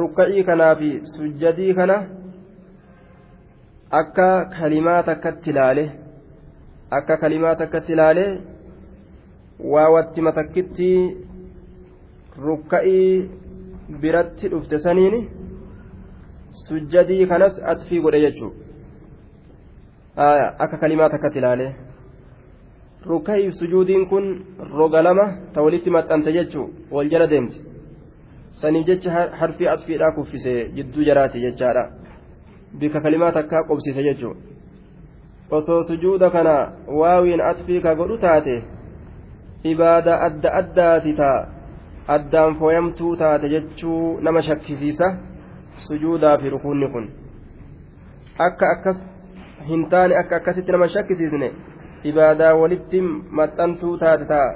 rukka'ii 0.00 0.44
kanaa 0.44 0.74
fi 0.80 0.88
sujjadii 1.14 1.74
kana 1.74 1.96
akka 4.00 4.26
kalimaa 4.58 5.02
takkatti 5.02 5.50
ilaale 5.50 5.84
akka 6.98 7.16
kalimaa 7.22 7.54
takkatti 7.62 7.92
ilaalee 7.92 8.30
waa 9.72 9.88
wattima 9.94 10.32
takkitti 10.38 10.90
rukka'ii 12.46 13.30
biratti 14.00 14.48
dhufte 14.54 14.78
saniini 14.78 15.20
sujjadii 16.66 17.26
kanas 17.26 17.60
atfii 17.72 18.00
godhe 18.00 18.20
jechuudha 18.26 18.56
akka 20.64 20.76
kalimaa 20.82 21.08
takkatti 21.14 21.38
ilaalee 21.38 21.72
rukka'ii 23.06 23.52
sujuudiin 23.60 24.04
kun 24.10 24.26
roga 24.78 25.02
lama 25.02 25.26
ta 25.54 25.62
walitti 25.62 25.90
maxxante 25.96 26.32
jechuudha 26.38 26.72
wal 26.98 27.08
jala 27.14 27.26
deemti 27.30 27.65
saniif 28.62 28.86
jecha 28.90 29.24
harfii 29.40 29.68
atfiidhaa 29.74 30.12
kuffisee 30.18 30.60
jidduu 30.76 31.08
jaraati 31.08 31.44
jechaadha 31.46 31.88
bika 32.78 33.00
kalimaa 33.00 33.32
takkaa 33.40 33.66
qobsiise 33.72 34.06
jechuudha 34.08 34.40
osoo 35.58 35.82
sujuuda 35.90 36.30
kana 36.30 36.56
waawiin 37.00 37.44
atfii 37.50 37.80
ka 37.80 37.94
godhu 38.00 38.18
taate 38.24 38.56
ibaada 39.74 40.20
adda 40.30 40.56
addaati 40.62 41.12
ta'a. 41.20 41.56
addaan 42.08 42.56
fooyamtuu 42.58 43.16
taate 43.16 43.48
jechuu 43.48 44.20
nama 44.26 44.42
shakkisiisa 44.48 45.06
sujuudaa 45.86 46.36
fi 46.42 46.50
rukuunni 46.50 46.88
kun 46.88 47.08
akka 48.44 48.68
akkas 48.74 49.00
hin 49.70 49.82
taane 49.94 50.18
akka 50.20 50.36
akkasitti 50.36 50.72
nama 50.76 50.88
shakkisiisne 50.96 51.48
ibaadaa 52.10 52.52
walitti 52.60 53.00
maxxantuu 53.40 53.96
taate 54.04 54.28
taa 54.32 54.46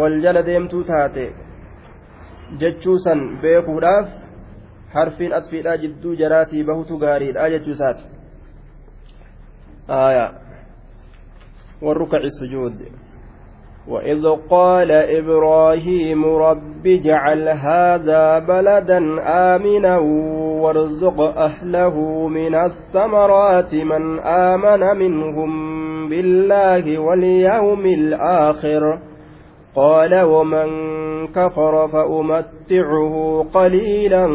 wal 0.00 0.18
jala 0.26 0.42
deemtuu 0.48 0.82
taate 0.90 1.28
jechuu 2.58 2.98
san 2.98 3.38
beekuudhaaf 3.42 4.08
harfiin 4.94 5.32
asfiidhaa 5.32 5.76
jidduu 5.76 6.14
jaraatii 6.14 6.64
bahutu 6.64 6.98
gaariidha 6.98 7.50
jechuu 7.50 7.70
isaati 7.70 8.04
warrukaci 11.82 12.30
sujuud 12.30 12.76
وإذ 13.88 14.26
قال 14.50 14.92
إبراهيم 14.92 16.24
رب 16.24 16.86
اجعل 16.86 17.48
هذا 17.48 18.38
بلدا 18.38 18.98
آمنا 19.54 19.98
وارزق 20.62 21.20
أهله 21.20 22.28
من 22.28 22.54
الثمرات 22.54 23.74
من 23.74 24.18
آمن 24.18 24.80
منهم 24.98 25.50
بالله 26.08 26.98
واليوم 26.98 27.86
الآخر 27.86 28.98
قال 29.74 30.22
ومن 30.22 30.68
كفر 31.32 31.88
فأمتعه 31.88 33.46
قليلا 33.54 34.26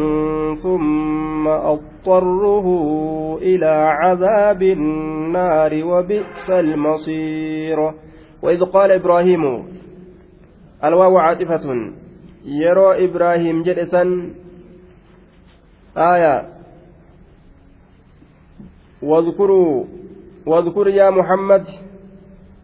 ثم 0.62 1.48
أضطره 1.48 2.66
إلى 3.42 3.72
عذاب 4.00 4.62
النار 4.62 5.84
وبئس 5.84 6.50
المصير. 6.50 7.92
وإذ 8.42 8.64
قال 8.64 8.92
إبراهيم 8.92 9.64
الواو 10.84 11.18
عاطفة 11.18 11.92
يرى 12.44 13.04
إبراهيم 13.04 13.62
جلسا 13.62 14.32
آية 15.96 16.48
واذكروا 19.02 19.84
واذكر 20.46 20.88
يا 20.88 21.10
محمد 21.10 21.64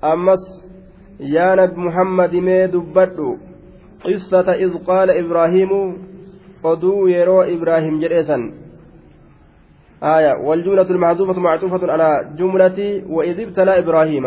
أمس 0.05 0.64
يا 1.25 1.55
نبي 1.55 1.81
محمد 1.81 2.35
ما 2.35 2.67
دبرت 2.67 3.19
قصة 4.05 4.53
إذ 4.53 4.73
قال 4.85 5.11
إبراهيم 5.11 5.71
قدو 6.65 7.07
يرى 7.07 7.55
إبراهيم 7.55 7.99
جلسا 7.99 8.39
آية 10.03 10.33
والجملة 10.47 10.89
المحذوفة 10.91 11.41
معطوفة 11.41 11.93
على 11.93 12.09
جملة 12.39 13.03
وإذ 13.09 13.41
ابتلى 13.41 13.79
إبراهيم 13.79 14.25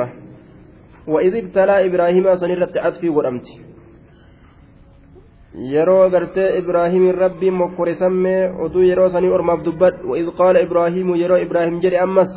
وإذ 1.08 1.36
ابتلى 1.36 1.86
إبراهيم 1.88 2.36
سنرت 2.36 2.78
عطفي 2.78 3.10
ورمتي 3.10 3.68
yeroo 5.58 6.10
gartee 6.10 6.58
ibraahimiin 6.58 7.18
rabbiin 7.18 7.54
mokkore 7.54 7.96
sammee 7.96 8.52
oduu 8.66 8.84
yeroo 8.86 9.10
sanii 9.10 9.32
ormaaf 9.38 9.64
dubbadhu 9.66 10.12
waid 10.12 10.28
qaala 10.38 10.60
ibraahimu 10.62 11.16
yeroo 11.16 11.40
ibraahim 11.46 11.80
jedhe 11.82 11.98
ammas 12.00 12.30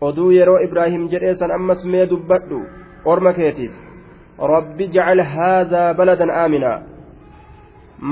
oduu 0.00 0.30
yeroo 0.32 0.58
ibraahim 0.66 1.08
jedhee 1.12 1.34
san 1.34 1.50
ammas 1.50 1.84
mee 1.84 2.06
dubbadhu 2.10 2.60
orma 3.04 3.32
keetiif 3.32 3.72
rabbi 4.54 4.88
jacal 4.94 5.20
haadhaa 5.34 5.94
baladan 5.94 6.30
aaminaa 6.30 6.78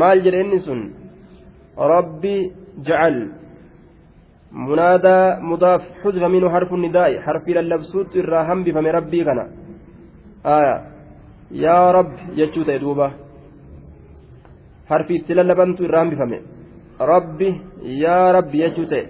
maal 0.01 0.23
jedhe 0.25 0.41
inni 0.45 0.61
sun 0.67 0.81
rabbi 1.93 2.35
jacal 2.87 3.17
munaadaa 4.67 5.41
mudaaf 5.51 5.83
xuzifa 6.03 6.29
minhu 6.35 6.49
harfu 6.55 6.77
nidaa'i 6.77 7.17
harfii 7.27 7.55
lallabsuutu 7.59 8.19
irraa 8.23 8.45
hambifame 8.51 8.93
rabbii 8.99 9.25
kana 9.29 9.45
aya 10.57 10.75
yaa 11.65 11.93
rabbi 11.99 12.37
jechuu 12.39 12.65
ta'e 12.69 12.79
duuba 12.85 13.11
harfii 14.91 15.19
itti 15.21 15.35
lallabantu 15.39 15.85
irraa 15.89 16.03
hambifame 16.05 16.39
rabbi 17.13 17.49
yaa 18.05 18.33
rabbi 18.39 18.59
jechuu 18.65 18.87
ta'e 18.93 19.05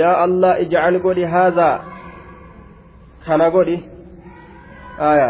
yaa 0.00 0.16
allah 0.26 0.52
ijcal 0.64 0.98
godhi 1.06 1.24
haadhaa 1.34 1.76
kana 3.26 3.50
godhi 3.56 3.76
aya 4.99 5.29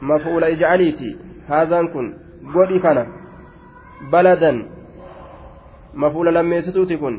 mafuula 0.00 0.48
ijcaliiti 0.54 1.16
haadhaan 1.48 1.88
kun 1.92 2.06
godhi 2.54 2.80
kana 2.80 3.06
baladan 4.10 4.58
mafuula 5.94 6.30
lammeessituuti 6.30 6.96
kun 6.98 7.14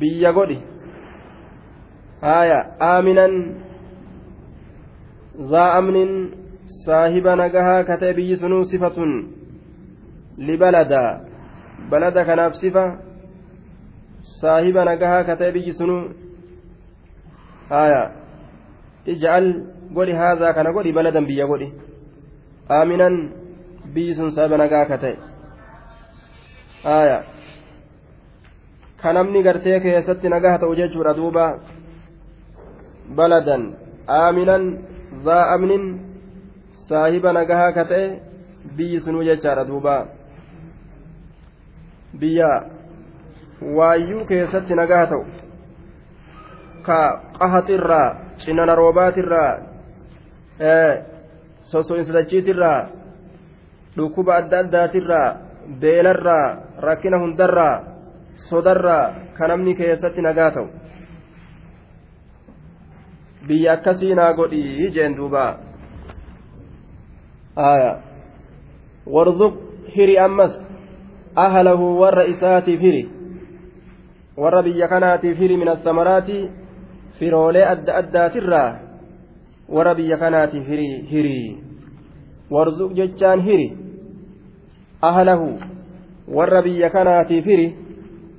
biyya 0.00 0.32
godhi 0.32 0.58
haya 2.20 2.58
aaminan 2.90 3.34
ذا 5.38 5.78
أمن 5.78 6.30
صاحب 6.86 7.26
نجها 7.26 7.82
كتاب 7.82 8.18
يسنو 8.18 8.62
صفة 8.62 8.98
لبلدا 10.38 11.04
بلدا 11.90 12.22
كناف 12.28 12.52
صفة 12.52 12.84
صاحب 14.42 14.76
نجها 14.90 15.18
كتاب 15.22 15.56
يسنو 15.56 15.98
آية 17.72 18.02
اجعل 19.08 19.44
godhi 19.91 20.13
haazaa 20.21 20.53
kana 20.53 20.71
godhi 20.71 20.93
baladan 20.93 21.25
biyya 21.25 21.45
godhi. 21.45 21.73
Aaminan 22.69 23.15
biyyi 23.93 24.15
sun 24.15 24.31
saba 24.31 24.57
nagaa 24.57 24.81
akka 24.85 24.97
ta'e. 24.97 25.17
Aayaa 26.85 27.23
ka 29.03 29.11
gartee 29.43 29.79
keessatti 29.79 30.29
nagaa 30.29 30.57
ta'u 30.59 30.75
jechuudha 30.75 31.13
duuba. 31.13 31.59
Baladan. 33.15 33.75
Aaminan 34.07 34.79
zaa 35.23 35.53
amnin 35.55 35.99
saahiba 36.87 37.33
nagaa 37.33 37.67
akka 37.67 37.85
ta'e 37.85 38.21
biyyi 38.77 39.01
sunuu 39.01 39.23
jechaadha 39.23 39.67
duuba. 39.67 40.07
Biyya 42.19 42.51
waayyuu 43.75 44.25
keessatti 44.25 44.75
nagaa 44.75 45.05
ta'u. 45.11 45.25
Ka 46.83 46.99
qahaxirraa 47.39 48.37
cinana 48.37 48.75
roobaatirraa 48.75 49.72
soso'insidachiitirraa 51.71 52.89
dhukkuba 53.97 54.35
adda 54.35 54.59
addaatirraa 54.59 55.35
beelarraa 55.81 56.47
rakkina 56.87 57.19
hundarraa 57.19 57.75
sodarraa 58.49 59.33
ka 59.37 59.47
namni 59.47 59.75
keessatti 59.75 60.21
nagaa 60.21 60.51
ta'u. 60.51 60.67
Biyya 63.47 63.73
akkasii 63.73 64.15
naa 64.15 64.33
godhii 64.33 64.91
jeen 64.91 65.17
duuba. 65.17 65.59
Aya. 67.55 67.99
Warzuq 69.05 69.53
hiri 69.95 70.17
ammas 70.19 70.53
ahlahu 71.35 71.99
warra 71.99 72.23
isaatiif 72.23 72.79
hiri. 72.79 73.09
Warra 74.37 74.63
biyya 74.63 74.87
kanaatiif 74.87 75.37
hiri 75.37 75.57
min 75.57 75.67
assamaraati 75.67 76.49
firoolee 77.19 77.65
adda 77.65 77.95
addaatirraa 78.01 78.82
warra 79.75 79.93
biyya 79.99 80.17
kanaatiif 80.23 80.67
hiri 80.67 80.87
hiri. 81.11 81.39
Warzuq 82.53 82.91
jechaan 82.99 83.41
hiri. 83.47 83.67
Ahlahu. 85.01 85.49
Warra 86.27 86.61
biyya 86.61 86.89
kanaatiif 86.89 87.45
hiri. 87.45 87.67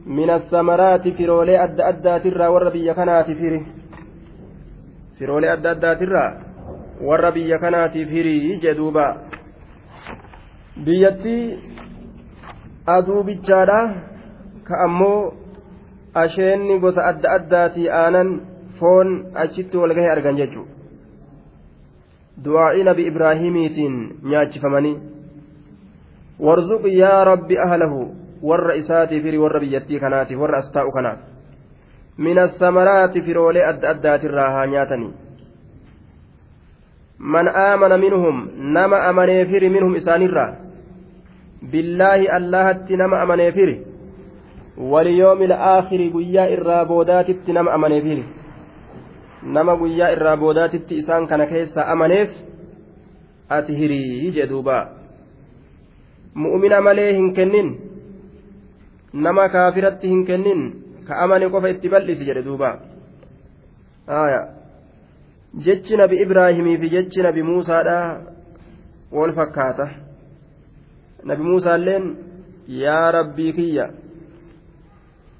Min 0.06 0.30
assamaraati 0.30 1.12
firoolee 1.18 1.58
adda 1.66 1.86
addaatirraa 1.92 2.50
warra 2.54 2.70
biyya 2.70 2.94
kanaatiif 2.94 3.38
hiri. 3.38 3.60
Firoolee 5.18 5.50
adda 5.56 5.70
addaatirraa 5.76 6.30
warra 7.00 7.30
biyya 7.32 7.58
kanaatiif 7.58 8.08
hirii 8.08 8.58
jedhuuba 8.64 9.06
biyyattii 10.84 11.58
aduu 12.86 13.22
bichaadha 13.22 13.80
ka 14.64 14.74
ammoo 14.86 15.32
asheenni 16.14 16.78
gosa 16.78 17.06
adda 17.10 17.34
addaatii 17.38 17.88
aanan 18.02 18.30
foon 18.78 19.08
achitti 19.44 19.76
walgahee 19.82 20.12
argan 20.16 20.36
jechuudha 20.36 20.72
warzuq 26.40 26.84
yaa 26.86 27.24
rabbi 27.24 27.58
ahlahu 27.58 28.10
warra 28.42 28.74
isaatiif 28.74 29.24
hirii 29.24 29.38
warra 29.38 29.60
biyyattii 29.60 30.00
kanaatiif 30.00 30.40
warra 30.40 30.58
as 30.58 30.72
taa'u 30.72 30.90
kanaaf. 30.90 31.34
من 32.18 32.38
الثمرات 32.38 33.18
في 33.18 33.32
رولي 33.32 33.68
أد 33.68 33.84
أدات 33.84 34.24
الراها 34.24 34.66
نياتني 34.66 35.10
man 37.18 37.48
aamana 37.48 37.96
minhum 37.98 38.50
nama 38.58 38.98
amaneefiri 39.08 39.68
minhum 39.70 39.94
isaanirraa 39.96 40.56
billaahi 41.62 42.28
allahatti 42.28 42.96
nama 42.96 43.20
amaneefiri 43.22 43.86
waliyoomi 44.76 45.46
la'aakhiri 45.46 46.10
guyyaa 46.10 46.50
irraa 46.56 46.84
boodaatitti 46.84 47.52
nama 47.52 47.72
amaneefiri 47.72 48.24
nama 49.44 49.76
guyyaa 49.76 50.10
irraa 50.16 50.36
boodaatitti 50.36 50.96
isaan 51.02 51.26
kana 51.26 51.46
keessaa 51.46 51.86
amaneef 51.92 52.30
ati 53.48 53.76
hirii 53.76 54.32
jee 54.32 54.46
duuba. 54.48 54.76
Mu'mina 56.34 56.80
malee 56.80 57.12
hin 57.12 57.32
kennin 57.34 57.68
nama 59.12 59.48
kaafiratti 59.48 60.08
hin 60.08 60.24
kennin 60.26 60.62
ka 61.06 61.20
amane 61.24 61.50
qofa 61.50 61.68
itti 61.74 61.88
bal'isi 61.88 62.24
jedhe 62.28 62.42
duuba. 62.44 62.70
Jechi 65.66 65.96
nabi 65.96 66.22
ibraahimii 66.22 66.78
fi 66.78 66.90
jechi 66.96 67.22
nabi 67.22 67.42
muusaadha 67.42 67.98
wal 69.12 69.32
fakkaata. 69.32 69.88
Nabi 71.24 71.42
muusaalleen 71.42 72.16
yaa 72.68 73.12
rabbii 73.12 73.52
kiyya 73.52 73.86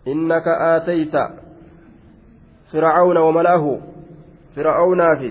innaka 0.05 0.53
aatayta 0.69 1.31
fircauna 2.71 3.21
wamalaahu 3.21 3.94
fir'aawnaa 4.55 5.14
fi 5.21 5.29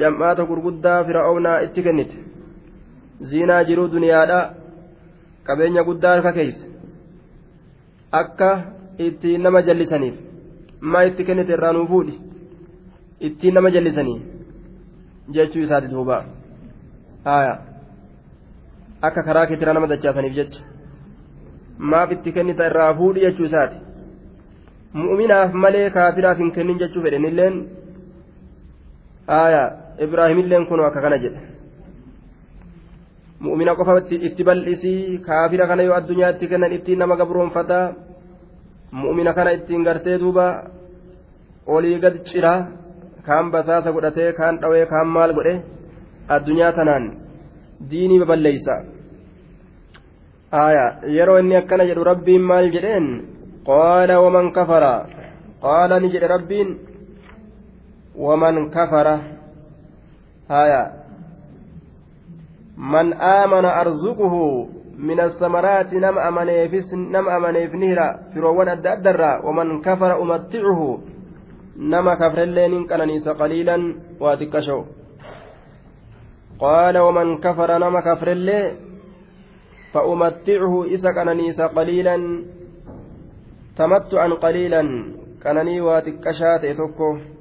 jam'aata 0.00 0.46
gurguddaa 0.50 1.00
fir'aawnaa 1.08 1.58
itti 1.66 1.82
kennite. 1.86 2.16
Ziinaa 3.28 3.64
jiruu 3.68 3.88
duniyaadha 3.94 4.38
qabeenya 5.46 5.82
guddaa 5.88 6.14
harka 6.14 6.32
keeyse 6.38 6.64
akka 8.20 8.50
ittiin 9.06 9.42
nama 9.42 9.62
jallisaniif 9.68 10.16
maa 10.80 11.04
itti 11.10 11.24
kennite 11.28 11.52
irraa 11.56 11.72
nuu 11.72 11.86
fuudhi? 11.92 12.14
Ittiin 13.20 13.54
nama 13.54 13.70
jallisanii 13.70 14.22
jechuu 15.34 15.62
isaati 15.62 15.88
duuba. 15.90 16.24
Haaya. 17.24 17.58
Akka 19.02 19.22
karaa 19.22 19.46
kitira 19.46 19.72
nama 19.72 19.86
dachaasaniif 19.92 20.34
jecha. 20.34 20.60
Maaf 21.78 22.12
itti 22.12 22.32
kennita 22.32 22.66
irraa 22.70 22.94
fuudhi 22.98 23.24
jechuu 23.26 23.46
isaati. 23.50 23.76
Mu'uminaaf 24.94 25.52
malee 25.64 25.90
kaafiraaf 25.96 26.38
hin 26.38 26.52
kennin 26.58 26.78
jechuu 26.82 27.02
fedhenilleen 27.06 27.56
aya 29.26 29.62
ibraahimilleen 29.98 30.66
kun 30.68 30.80
akka 30.84 31.00
kana 31.00 31.18
jedhe 31.18 31.40
mu'mina 33.40 33.74
qofa 33.76 34.00
itti 34.10 34.42
bal'isii 34.44 35.18
kaafira 35.26 35.66
kana 35.66 35.82
yoo 35.82 35.94
addunyaatti 36.00 36.48
kennan 36.48 36.72
ittiin 36.76 36.98
nama 36.98 37.16
gabroonfataa 37.16 37.92
mu'mina 38.92 39.32
kana 39.34 39.50
ittiin 39.56 39.84
gartee 39.84 40.18
duuba 40.18 40.46
olii 41.66 41.98
gad 42.00 42.16
cira 42.28 42.54
kaan 43.26 43.50
basaasa 43.50 43.92
godhatee 43.92 44.32
kaan 44.38 44.60
dhawee 44.60 44.86
kaan 44.92 45.08
maal 45.08 45.32
godhe 45.32 45.54
addunyaa 46.28 46.72
tanaan 46.78 47.04
diinii 47.90 48.20
baballeeysa 48.22 48.74
aya 50.64 50.86
yeroo 51.16 51.38
inni 51.42 51.56
akkana 51.62 51.88
jedhu 51.88 52.04
rabbiin 52.10 52.42
maal 52.50 52.66
jedheen 52.74 53.06
qaala 53.70 54.20
waman 54.24 54.52
kafara 54.56 54.94
qaala 55.64 56.00
ni 56.00 56.12
jedhe 56.14 56.28
rabbiin 56.34 56.68
ومن 58.16 58.70
كفر. 58.70 59.20
هايا 60.50 60.92
من 62.76 63.12
آمن 63.12 63.64
أرزقه 63.64 64.34
من 64.98 65.20
الثمرات 65.20 65.94
نم 65.94 66.18
أمنيفس 66.18 66.94
نم 66.94 67.28
أمنيف 67.28 67.74
نهرا 67.74 68.08
فروان 68.34 68.68
أدى 68.68 68.92
أدرا 68.92 69.46
ومن 69.46 69.80
كفر 69.82 70.22
أمتعه 70.22 70.98
نما 71.78 72.14
كفر 72.14 72.42
اللين 72.42 72.86
كان 72.86 73.10
قليلا 73.40 73.76
وأتكشو. 74.20 74.80
قال 76.58 76.98
ومن 76.98 77.38
كفر 77.38 77.78
نما 77.78 78.00
كفر 78.00 78.32
اللين 78.32 78.72
فأمتعه 79.92 80.94
إسا 80.94 81.10
كان 81.12 81.28
قليلا. 81.76 82.16
تمتعا 83.76 84.28
قليلا. 84.44 84.82
كانني 85.42 85.80
وأتكشات 85.80 86.64
يتوكو. 86.64 87.33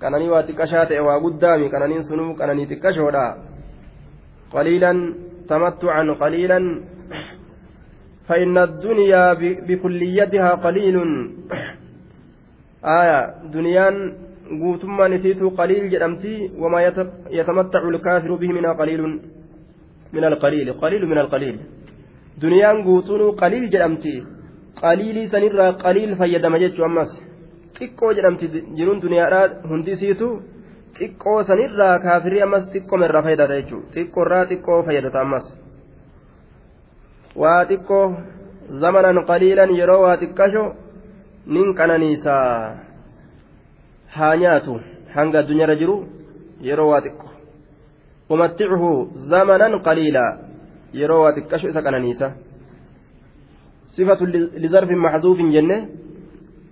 Qananii 0.00 0.32
waa 0.34 0.42
xiqqashaa 0.48 0.86
ta'e 0.88 1.00
waa 1.08 1.20
guddaami 1.24 1.70
qananiin 1.74 2.04
sunuu 2.10 2.34
qananii 2.40 2.66
xiqqashoodha 2.72 3.26
qaliilan 4.54 4.98
tamattucan 5.48 6.08
qaliilan 6.22 6.66
فإن 8.28 8.58
الدنيا 8.58 9.24
بكليتها 9.68 10.50
قليل 10.66 10.96
آية 12.84 13.20
دنيان 13.54 13.96
isiitu 15.16 15.50
qaliil 15.58 15.90
jedhamti 15.90 16.50
wamaa 16.62 16.80
yatamattacu 17.38 17.90
lkaafiru 17.90 18.38
bihi 18.38 18.52
minhaa 18.52 18.78
qaliilun 18.80 19.12
min 20.14 20.24
alqaliili 20.24 20.72
qaliilu 20.82 21.06
min 21.06 21.18
alqaliil 21.18 21.56
duniyaan 22.42 22.82
guutuunuu 22.86 23.32
qaliil 23.42 23.66
jedhamti 23.74 24.14
qaliilii 24.82 25.28
sanirraa 25.34 25.72
qaliil 25.84 26.12
fayyadama 26.20 26.58
jechuu 26.62 26.84
ammas 26.88 27.10
xiqqoo 27.78 28.12
jedhamti 28.16 28.46
jiruun 28.78 29.02
duniyaadhaa 29.04 29.44
hundisiitu 29.70 30.28
xiqqoo 30.98 31.38
sanirraa 31.48 31.98
kaafirii 32.06 32.42
ammas 32.46 32.64
xiqqoo 32.72 32.98
irraa 33.08 33.22
fayyadata 33.26 33.54
jechuudha 33.60 33.92
xiqqoorraa 33.94 34.44
xiqqoo 34.50 34.80
fayyadata 34.86 35.18
ammas 35.24 35.46
waa 37.42 37.60
xiqqoo 37.70 38.06
zamanan 38.82 39.18
qaliilan 39.30 39.70
yeroo 39.80 40.00
waa 40.06 40.16
xiqqasho 40.22 40.64
nin 41.54 41.68
qananiisaa 41.78 42.46
haa 44.16 44.34
nyaatu 44.42 44.72
hanga 45.16 45.38
addunyaarra 45.42 45.76
jiru 45.82 45.96
yeroo 46.68 46.88
waa 46.92 47.02
xiqqo 47.06 47.28
umatticuhu 48.34 48.90
zamanan 49.32 49.74
qaliilaa 49.86 50.30
yeroo 51.00 51.20
waa 51.24 51.36
xiqqasho 51.36 51.66
isa 51.72 51.82
qananiisa 51.86 52.26
sifatu 53.94 54.24
lizarfin 54.64 55.00
maxzuufin 55.06 55.52
jenne 55.56 55.76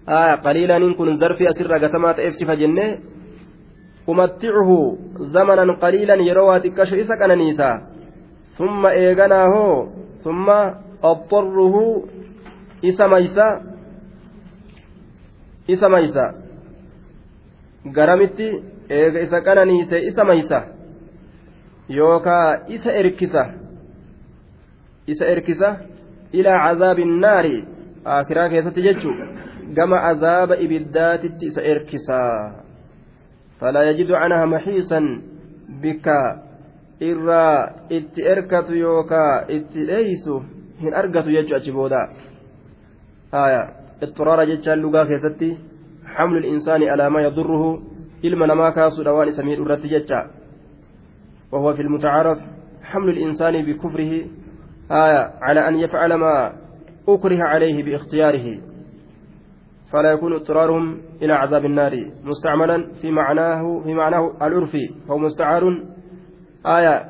qaliilaaniin 0.07 0.95
kun 0.95 1.19
zarfii 1.19 1.49
asirraa 1.49 1.79
gatamaa 1.79 2.15
ta'eef 2.15 2.35
cifa 2.39 2.57
jennee 2.57 3.01
umatticuhu 4.07 4.99
zamanan 5.33 5.77
qaliilan 5.81 6.27
yeroo 6.27 6.47
waa 6.49 6.61
xiqqasho 6.61 6.97
isa 6.97 7.17
qananiisa. 7.17 7.69
Summa 8.57 8.93
eeganaa 8.93 9.47
hoo 9.49 9.89
summa 10.23 10.59
axxarruhu 11.03 12.09
isa 12.83 13.09
maysa 13.09 13.47
isa 15.69 15.89
maysa. 15.89 16.25
Garamitti 17.93 18.49
eega 18.91 19.21
isa 19.21 19.41
qananiise 19.41 19.99
isa 20.11 20.25
maysa? 20.25 20.63
Yookaa 21.89 22.57
isa 22.69 22.93
erkisa? 22.93 23.45
Isa 25.07 25.27
erkisa? 25.27 25.77
Ilaa 26.33 26.59
cazaabi 26.69 27.03
innaari 27.03 27.65
aakiraa 28.05 28.49
keessatti 28.49 28.83
jechuu 28.83 29.15
isa 31.51 31.63
erkisaa 31.63 32.53
falaa 33.61 33.85
yajidu 33.91 34.15
canhaa 34.15 34.47
maxiisan 34.47 35.07
bika 35.81 36.19
irraa 37.01 37.59
itti 37.91 38.27
erkatu 38.33 38.77
yookaa 38.77 39.45
itti 39.49 39.87
dheeysu 39.87 40.43
hin 40.83 40.95
argatu 40.95 41.31
jechu 41.37 41.55
achi 41.57 41.73
booda 41.73 42.09
aya 43.45 43.63
ixxiraara 44.03 44.47
jechaan 44.47 44.83
lugaa 44.83 45.07
keessatti 45.07 45.51
حمل 46.15 46.37
الإنسان 46.37 46.83
على 46.83 47.11
ما 47.11 47.23
يضره 47.23 47.83
إلما 48.25 48.47
نما 48.47 48.71
كاسو 48.71 49.03
دوان 49.03 49.31
سمير 49.31 49.75
جتشا 49.75 50.31
وهو 51.53 51.75
في 51.75 51.83
المتعارف 51.83 52.39
حمل 52.83 53.09
الإنسان 53.09 53.63
بكفره 53.67 54.13
آية 54.91 55.31
على 55.43 55.69
أن 55.69 55.75
يفعل 55.77 56.15
ما 56.15 56.53
أكره 57.09 57.43
عليه 57.43 57.85
باختياره 57.85 58.59
فلا 59.93 60.13
يكون 60.13 60.33
اضطرارهم 60.33 60.99
إلى 61.23 61.33
عذاب 61.33 61.65
النار. 61.65 62.11
مستعملا 62.25 62.93
في 63.03 63.11
معناه 63.11 63.81
في 63.85 63.95
معناه 63.95 64.33
العرفي 64.43 64.91
فهو 65.09 65.19
مستعار. 65.19 65.85
آية. 66.67 67.09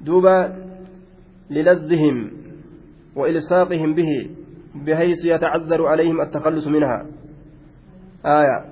دوبا 0.00 0.56
للذهم 1.50 2.30
وإلصاقهم 3.16 3.94
به 3.94 4.30
بحيث 4.74 5.24
يتعذر 5.24 5.86
عليهم 5.86 6.20
التخلص 6.20 6.66
منها. 6.66 7.06
آية. 8.26 8.64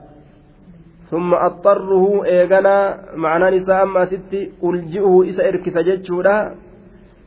ثم 1.11 1.35
أضطره 1.35 2.25
إيغانا. 2.25 3.05
معنى 3.15 3.59
نساء 3.59 3.83
أما 3.83 4.07
ستي 4.07 4.53
ألجئه 4.65 5.29
إسا 5.29 5.49
إركس 5.49 5.79
جتشودا 5.79 6.55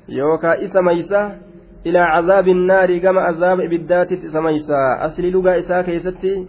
يوكا 0.10 0.66
إسا 0.66 0.82
ميسا 0.82 1.38
إلى 1.86 2.00
عذاب 2.00 2.48
النار 2.48 2.98
كما 2.98 3.22
عذاب 3.22 3.60
إبدات 3.60 4.14
سميسا. 4.14 5.06
أصل 5.06 5.24
لغا 5.24 5.60
إساء 5.60 5.82
كيستي. 5.82 6.48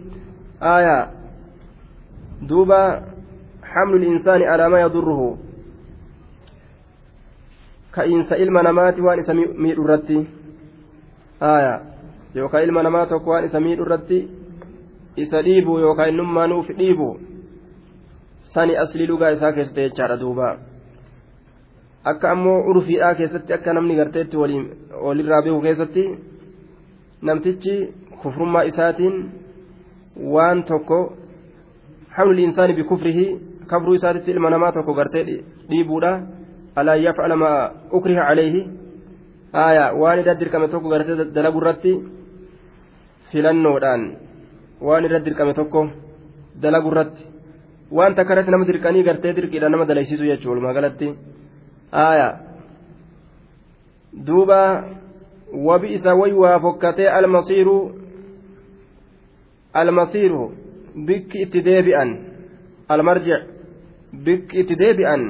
آية. 0.63 1.11
دوبا. 2.41 3.01
حمل 3.63 3.95
الإنسان 3.95 4.41
على 4.41 4.69
ما 4.69 4.81
يضره. 4.81 5.37
كإنس 7.95 8.33
إلما 8.33 8.61
نمات 8.61 8.99
وأن 8.99 9.23
سمير 9.23 9.81
الرتي 9.81 10.27
آية. 11.43 11.81
يوكا 12.35 12.63
إلما 12.63 12.81
نمات 12.81 13.11
وأن 13.11 13.47
سمير 13.47 13.83
الرتي 13.83 14.45
dhiibu 15.17 15.79
yookaan 15.79 16.09
innummaa 16.09 16.47
nuuf 16.47 16.67
dhiibu 16.67 17.19
sani 18.53 18.77
aslii 18.77 19.07
lugaa 19.07 19.29
isaa 19.29 19.51
keessatti 19.51 19.81
jechaadha 19.81 20.17
duuba 20.19 20.57
akka 22.11 22.31
ammoo 22.33 22.57
urfiidhaa 22.69 23.15
keessatti 23.19 23.53
akka 23.57 23.73
namni 23.73 23.95
garteetti 23.99 24.37
walirraa 25.05 25.41
beeku 25.45 25.61
keessatti 25.67 26.03
namtichi 27.27 27.75
kufrummaa 28.21 28.63
isaatiin 28.71 29.15
waan 30.35 30.63
tokko 30.69 30.99
hamli 32.17 32.43
insaani 32.47 32.73
bikufrihi 32.79 33.25
kafruu 33.67 33.95
isaatitti 33.99 34.31
ilma 34.31 34.49
namaa 34.49 34.71
tokko 34.71 34.93
gartee 34.93 35.23
dhiibuudha. 35.69 36.11
Alaa 36.75 36.95
yafcala 36.95 37.35
maa 37.35 37.71
ukriha 37.97 38.23
calayhi 38.29 38.61
haya 39.53 39.85
waan 40.01 40.19
irra 40.19 40.35
dirqame 40.39 40.67
tokko 40.73 40.89
gartee 40.89 41.15
dalagu 41.35 41.59
irratti 41.61 41.91
filannoodhaan. 43.31 44.03
Waan 44.81 45.05
irra 45.07 45.19
dirqame 45.25 45.53
tokko 45.53 45.81
dalagu 46.61 46.91
irratti. 46.91 47.23
Waan 47.91 48.15
takka 48.15 48.33
irratti 48.33 48.51
nama 48.51 48.65
dirqanii 48.71 49.03
gartee 49.09 49.33
dirqiidhaan 49.37 49.71
nama 49.71 49.85
dalaysiisu 49.91 50.23
jechuudha 50.31 50.51
walumaa 50.53 50.77
galatti 50.77 51.07
haya 51.95 52.29
duuba 54.27 54.59
wabi 55.67 55.93
isa 55.97 56.15
way 56.21 56.33
waa 56.43 56.59
fokkatee 56.65 57.09
almasiiru 57.17 57.77
almasiiru 59.73 60.43
bikki 61.07 61.41
itti 61.45 61.61
deebi'an 61.69 62.11
almarjic 62.95 63.43
bikki 64.25 64.59
itti 64.63 64.75
deebi'an 64.83 65.23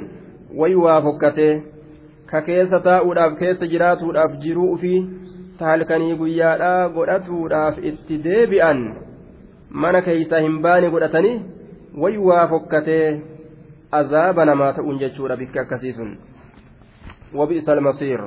way 0.61 0.76
waa 0.84 1.01
fokkatee 1.07 1.53
ka 2.32 2.41
keessa 2.47 2.80
taa'uudhaaf 2.88 3.38
keessa 3.39 3.72
jiraatuudhaaf 3.74 4.38
jiruu 4.43 4.70
ufii 4.76 4.99
ta 5.59 5.66
halkanii 5.72 6.16
guyyaadhaa 6.22 6.89
godhatuudhaaf 6.97 7.82
itti 7.91 8.22
deebi'an 8.28 8.80
mana 9.84 10.01
keeysaa 10.07 10.45
hin 10.45 10.61
baane 10.68 10.89
godhatanii 10.95 11.36
way 12.03 12.18
waa 12.30 12.47
fokkatee 12.53 13.07
azaaba 13.99 14.45
namaa 14.51 14.74
ta'uun 14.80 14.99
jechuudha 15.03 15.38
bikki 15.41 15.59
akkasii 15.63 15.93
sun 15.99 16.18
wabi'isa 17.38 17.72
almasiir 17.72 18.20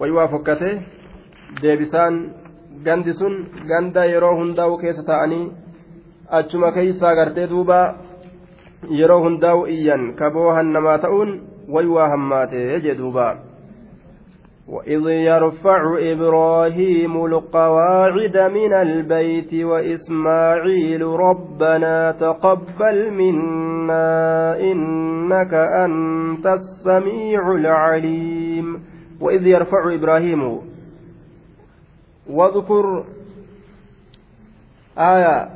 way 0.00 0.10
waa 0.16 0.28
fokkatee 0.28 0.74
deebisaan 1.62 2.14
gandi 2.86 3.12
sun 3.20 3.34
ganda 3.68 4.04
yeroo 4.12 4.34
hundaa'u 4.40 4.78
keessa 4.78 5.02
taa'anii 5.10 5.44
achuma 6.38 6.72
keeysaa 6.76 7.14
gartee 7.18 7.46
duuba 7.52 7.80
yeroo 9.00 9.20
hundaa'u 9.26 9.66
iyyan 9.76 10.14
kaboohan 10.20 10.72
namaa 10.76 10.98
ta'uun 11.04 11.30
ويوا 11.68 12.14
هماته 12.14 12.78
جدوبا 12.78 13.28
وإذ 14.71 15.01
يرفع 15.09 15.81
إبراهيم 15.99 17.25
القواعد 17.25 18.37
من 18.37 18.73
البيت 18.73 19.53
وإسماعيل 19.53 21.01
ربنا 21.01 22.11
تقبل 22.11 23.11
منا 23.13 24.59
إنك 24.59 25.53
أنت 25.53 26.47
السميع 26.47 27.51
العليم 27.51 28.83
وإذ 29.21 29.47
يرفع 29.47 29.93
إبراهيم 29.93 30.59
واذكر 32.29 33.05
آية 34.97 35.49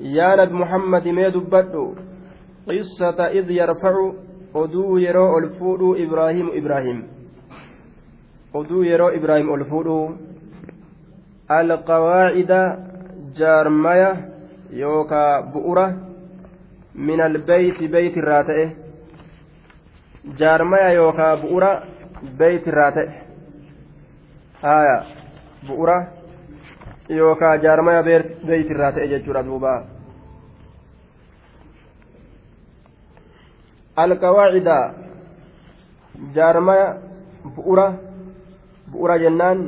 يا 0.00 0.36
نبي 0.36 0.54
محمد 0.54 1.08
ما 1.08 1.28
دبته 1.28 1.94
qissata 2.66 3.28
id 3.32 3.48
yarfacu 3.50 4.16
oduu 4.54 4.98
yeroo 4.98 5.30
ol 5.36 5.48
fuudhuu 5.58 5.94
ibraahimu 6.04 6.52
ibraahim 6.60 7.02
oduu 8.60 8.82
yeroo 8.84 9.10
ibraahim 9.18 9.50
ol 9.50 9.64
fuudhuu 9.70 10.04
alqawaacida 11.58 12.60
jaarmaya 13.38 14.10
yookaa 14.82 15.42
bu'ura 15.54 15.86
min 16.94 17.20
albeyti 17.20 17.88
beyti 17.88 18.18
irraa 18.24 18.42
ta'e 18.50 18.66
jaarmaya 20.42 20.92
yookaa 20.98 21.36
bu'ura 21.42 21.72
beyti 22.38 22.70
irraa 22.74 22.90
ta'e 22.98 23.08
haya 24.62 24.96
bu'ura 25.66 25.98
yookaa 27.18 27.56
jaarmaya 27.66 28.02
beyti 28.06 28.70
irraa 28.76 28.92
ta'e 28.92 29.10
jechuudha 29.14 29.46
duubaa 29.50 29.78
alqawaacida 33.96 34.78
jaarmaya 36.34 36.96
bu'ura 37.56 37.86
bu'ura 38.92 39.18
jennaan 39.18 39.58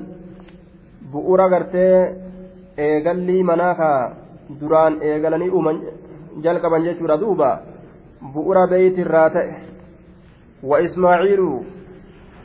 bu'ura 1.12 1.48
gartee 1.48 1.96
eegallii 2.86 3.42
manaa 3.42 3.74
ka 3.74 3.90
duraan 4.60 4.98
eegalanii 5.02 5.50
uuman 5.50 5.80
jalqaban 6.42 6.84
jechuudha 6.86 7.20
duuba 7.20 7.50
bu'ura 8.34 8.66
beeytirraa 8.72 9.30
ta'e 9.30 9.54
wa 10.62 10.80
ismaaciilu 10.86 11.50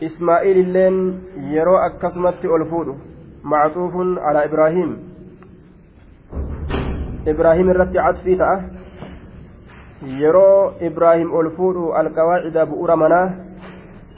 ismaa'iil 0.02 0.58
illeen 0.64 0.98
yeroo 1.54 1.80
akkasumatti 1.88 2.48
ol 2.48 2.66
fuudhu 2.74 2.94
macxuufun 3.54 4.18
alaa 4.30 4.46
ibraahiim 4.50 4.92
ibraahiim 7.34 7.74
irratti 7.74 7.98
catfii 8.06 8.38
ta'a 8.44 8.81
yeroo 10.02 10.74
ibraahim 10.82 11.34
ol 11.34 11.50
fuudhu 11.58 11.94
alqawaacida 11.94 12.66
bu'ura 12.66 12.96
manaa 12.96 13.30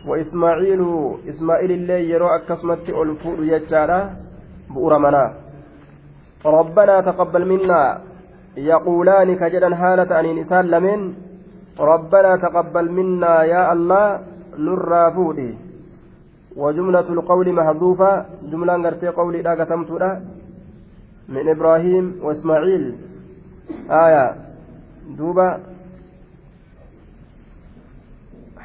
wa 0.07 0.19
ismaaciilu 0.19 1.19
ismaa'iilillee 1.31 2.01
yeroo 2.11 2.33
akkasumatti 2.39 2.91
ol 2.93 3.15
fuudhu 3.23 3.49
jechaadha 3.51 3.99
bu'ura 4.73 4.99
manaa. 4.99 5.43
ربنا 6.45 7.01
تقبل 7.01 7.45
منا 7.47 8.01
يقولان 8.57 9.35
كجدا 9.35 9.75
حالة 9.75 10.19
أنين 10.19 10.37
إسان 10.39 10.65
لمن 10.65 11.13
ربنا 11.79 12.35
تقبل 12.35 12.91
منا 12.91 13.43
يا 13.43 13.73
الله 13.73 14.19
نرى 14.57 15.11
فودي 15.15 15.51
وجملة 16.55 17.07
القول 17.15 17.53
محذوفة 17.53 18.25
جملة 18.51 18.73
قرتي 18.83 19.07
قولي 19.07 19.41
لا 19.41 19.51
قتمت 19.59 19.91
من 21.29 21.49
إبراهيم 21.49 22.19
وإسماعيل 22.23 22.95
آية 23.89 24.35
دوبا 25.17 25.59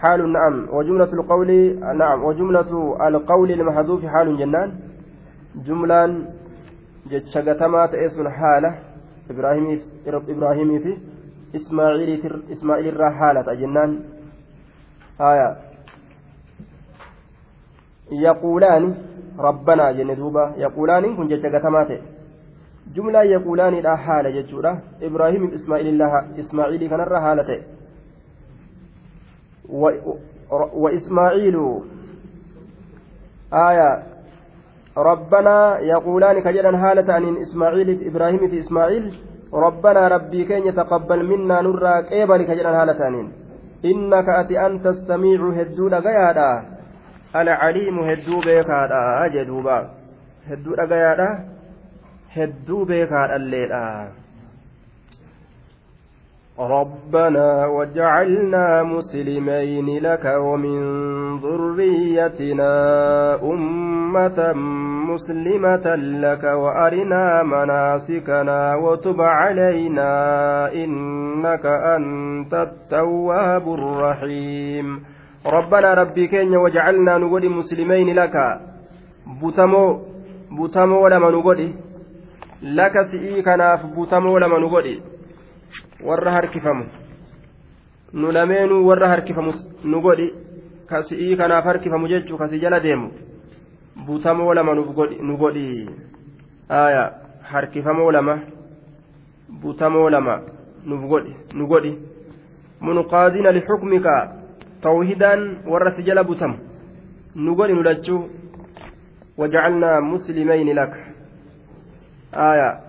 حال 0.01 0.33
نعم. 0.33 0.69
وجملة 0.73 1.13
القول 1.13 1.51
نعم. 1.99 2.25
وجملة 2.25 2.71
القول 3.09 3.51
المحذوف 3.51 4.07
حال 4.07 4.39
جنان. 4.39 4.71
جملا 5.67 6.03
جتشغتما 7.11 7.87
تأسن 7.87 8.29
حالة. 8.31 8.75
إبراهيم 9.31 9.81
إبراهيم 10.07 10.79
في 10.79 10.97
إسماعيل 11.57 12.43
إسماعيل 12.53 12.89
الرا 12.89 13.11
حالة 13.11 13.55
جنان. 13.55 14.01
آية. 15.21 15.57
يقولان 18.13 18.95
ربنا 19.39 19.93
جندوبا 19.93 20.55
يقولان 20.57 21.17
كن 21.17 21.29
جتشغتما 21.29 21.99
جملة 22.95 23.23
يقولان 23.23 23.75
لا 23.75 23.97
حالة 23.97 24.31
جتشورا 24.31 24.81
إبراهيم 25.03 25.45
إسماعيل 25.55 25.87
الله 25.87 26.13
إسماعيل 26.39 26.91
كان 26.91 27.01
الرا 27.01 27.21
حالة 27.21 27.51
وإسماعيل. 30.83 31.57
آية. 33.53 34.03
ربنا 34.97 35.79
يقولان 35.79 36.41
كجدا 36.41 36.77
هالة 36.77 37.15
عن 37.15 37.37
إسماعيل 37.37 38.07
إبراهيم 38.07 38.49
في 38.49 38.61
إسماعيل. 38.61 39.15
ربنا 39.55 40.09
ربي 40.09 40.45
كن 40.45 40.67
يتقبل 40.67 41.27
منا 41.27 41.61
نرى 41.63 42.03
كيبل 42.03 42.43
كجدا 42.43 42.69
هالة 42.83 43.05
عن؟ 43.05 43.29
إنك 43.85 44.29
أتي 44.29 44.67
أنت 44.67 44.87
السميع 44.87 45.41
هدود 45.59 45.95
غيادا. 45.95 46.63
العليم 47.37 47.99
هدو 47.99 48.41
بيكادا 48.41 49.29
جدوبا 49.35 49.89
هدود 50.49 50.81
غيادا. 50.81 51.31
هدو 52.37 52.85
بيكادا 52.85 53.37
الليلا. 53.37 54.09
ربنا 56.61 57.67
وجعلنا 57.67 58.83
مسلمين 58.83 60.03
لك 60.03 60.25
ومن 60.25 60.81
ذريتنا 61.39 62.73
أمة 63.43 64.53
مسلمة 65.09 65.95
لك 65.97 66.45
وأرنا 66.45 67.43
مناسكنا 67.43 68.75
وتب 68.75 69.21
علينا 69.21 70.13
إنك 70.75 71.67
أنت 71.67 72.55
التواب 72.55 73.75
الرحيم. 73.75 75.03
ربنا 75.47 75.95
ربي 75.95 76.27
كين 76.27 76.57
وجعلنا 76.57 77.19
نقول 77.19 77.51
مسلمين 77.51 78.15
لك. 78.15 78.35
بتمو 79.43 80.01
بتمو 80.59 81.09
لما 81.09 81.31
نقول 81.31 81.73
لك 82.63 82.93
سئيكنا 83.13 83.75
بتمو 83.97 84.39
لما 84.39 84.59
نقول 84.59 85.01
warra 86.05 86.33
harkifamu 86.33 86.85
nu 88.13 88.33
lameenuu 88.33 88.87
warra 88.87 89.09
harkifamu 89.09 89.53
nu 89.85 90.01
godhi 90.01 90.35
kasi'ii 90.87 91.37
kanaaf 91.37 91.65
harkifamu 91.65 92.09
jechuu 92.09 92.39
kasi 92.39 92.61
jala 92.61 92.81
deemu 92.81 93.11
butamoo 94.07 94.55
lama 94.55 94.75
nu 94.75 95.37
godhi 95.37 95.89
aya 96.69 97.13
harkifamoo 97.43 98.11
lama 98.13 98.39
butamoo 99.49 100.11
lama 100.11 100.43
nu 100.85 101.67
godhi 101.67 101.99
munqaadina 102.81 103.53
lixukmika 103.53 104.33
tawhidaan 104.81 105.59
warra 105.67 105.97
si 105.97 106.03
jala 106.03 106.25
butam 106.25 106.57
nu 107.35 107.55
godhi 107.55 107.73
nu 107.75 107.83
lachuu 107.83 108.29
wajacalnaa 109.37 110.01
muslimayni 110.01 110.75
laka 110.75 110.99
aya 112.33 112.81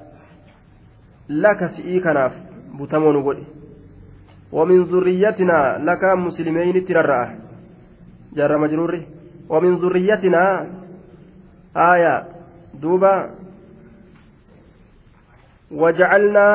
laka 1.29 1.69
si'ii 1.69 2.01
kanaaf 2.01 2.48
butamoo 2.79 3.13
nu 3.13 3.23
godhi 3.23 3.45
ومن 4.49 4.83
ذريتنا 4.89 5.85
لك 5.85 6.03
مسلمين 6.03 6.85
ترى 6.85 7.21
جر 8.33 8.51
مجرور 8.57 8.93
ومن 9.49 9.71
ذريتنا 9.77 10.43
آية 11.77 12.15
دوبا 12.81 13.15
وجعلنا 15.71 16.47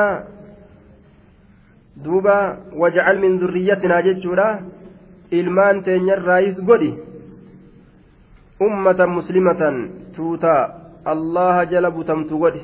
دوبا 2.03 2.39
وجعل 2.75 3.15
من 3.23 3.31
ذريتنا 3.39 3.95
جتشورا 4.01 4.49
ilmaan 5.31 5.81
teenyarraayis 5.83 6.61
godhi 6.61 6.93
ummatan 8.61 9.09
muslimatan 9.09 9.75
tuuta 10.15 10.53
allaha 11.05 11.65
jala 11.65 11.89
butamtu 11.91 12.37
godhi 12.37 12.61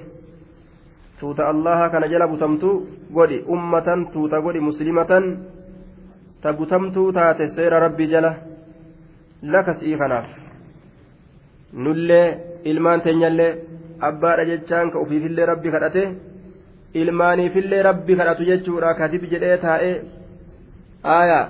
tuuta 1.22 1.48
allaha 1.54 1.90
kana 1.94 2.08
jala 2.10 2.28
butamtu 2.28 2.70
godhi. 3.14 3.44
Ummatan 3.56 4.10
tuuta 4.14 4.42
godhi 4.42 4.60
muslimatan 4.60 5.26
ta 6.42 6.54
butamtuu 6.54 7.12
taate 7.14 7.46
seera 7.56 7.80
rabbi 7.86 8.08
jala. 8.10 8.32
Lakasii 9.44 9.98
kanaaf. 10.02 10.28
Nullee 11.74 12.26
ilmaan 12.66 13.02
teenyallee 13.06 13.52
abbaadha 14.10 14.46
jechaan 14.50 14.92
ka 14.92 15.00
ufiifillee 15.04 15.46
rabbi 15.52 15.74
kadhate 15.76 16.04
ilmaaniifillee 16.94 17.84
rabbi 17.90 18.18
kadhatu 18.20 18.50
jechuudha. 18.50 18.98
Katib 19.00 19.30
jedhee 19.32 19.58
taa'ee 19.66 19.96
aayaa 21.18 21.46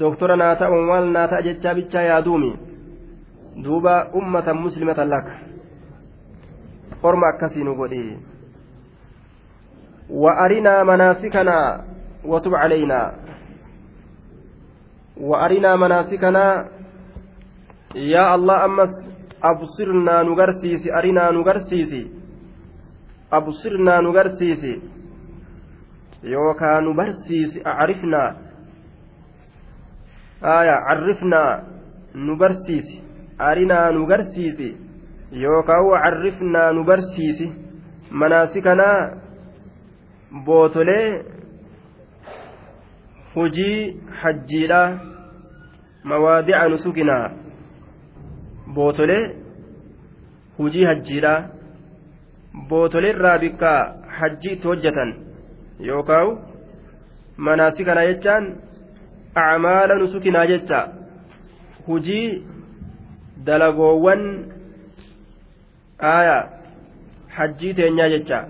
doktora 0.00 0.36
naa 0.36 0.54
ta'uun 0.60 0.86
maal 0.90 1.08
naa 1.16 1.26
ta'a 1.32 1.46
jechaa 1.48 1.74
bichaa 1.80 2.04
yaaduumi 2.10 2.52
duuba 3.64 3.94
ummatan 4.20 4.62
muslimatan 4.66 5.08
laka. 5.14 5.34
Orma 7.02 7.26
akkasii 7.32 7.64
nu 7.64 7.74
godhi 7.80 8.33
وأرنا 10.09 10.83
مناسكنا 10.83 11.85
وتب 12.25 12.55
علينا 12.55 13.13
وأرنا 15.17 15.75
مناسكنا 15.75 16.67
يا 17.95 18.35
الله 18.35 18.65
أمس 18.65 18.93
أبصرنا 19.43 20.23
نغرسيس 20.23 20.87
أرنا 20.97 21.31
نغرسيس 21.31 21.93
أبصرنا 23.33 24.01
نغرسيس 24.01 24.63
يوكا 26.23 26.79
نبرسيس 26.79 27.65
أعرفنا 27.67 28.35
آية 30.43 30.71
عرفنا 30.87 31.63
نبرسيس 32.15 32.87
أرنا 33.41 33.91
نغرسيس 33.91 34.59
يوكا 35.31 35.73
عرفنا 36.03 36.71
نبرسيس 36.71 37.39
مناسكنا 38.11 39.19
bootolee 40.42 41.22
hujii 43.34 43.96
hajjiidha 44.22 44.98
mawaadica 46.04 46.68
nusukinaa 46.68 47.30
bootolee 48.74 49.30
hujii 50.58 50.84
hajjiidha 50.84 51.48
bootoleerraa 52.68 53.38
bikka 53.38 53.94
hajji 54.18 54.48
itti 54.52 54.66
hojjetan 54.68 55.14
yookaan 55.80 56.38
manaasi 57.36 57.84
kana 57.84 58.06
jechaan 58.06 58.44
acmaala 59.34 59.94
nusukinaa 59.94 60.46
jecha 60.46 60.88
hujii 61.86 62.42
dalagoowwan 63.44 64.22
aayaa 66.00 66.48
hajjii 67.36 67.74
teenyaa 67.74 68.08
jecha 68.08 68.44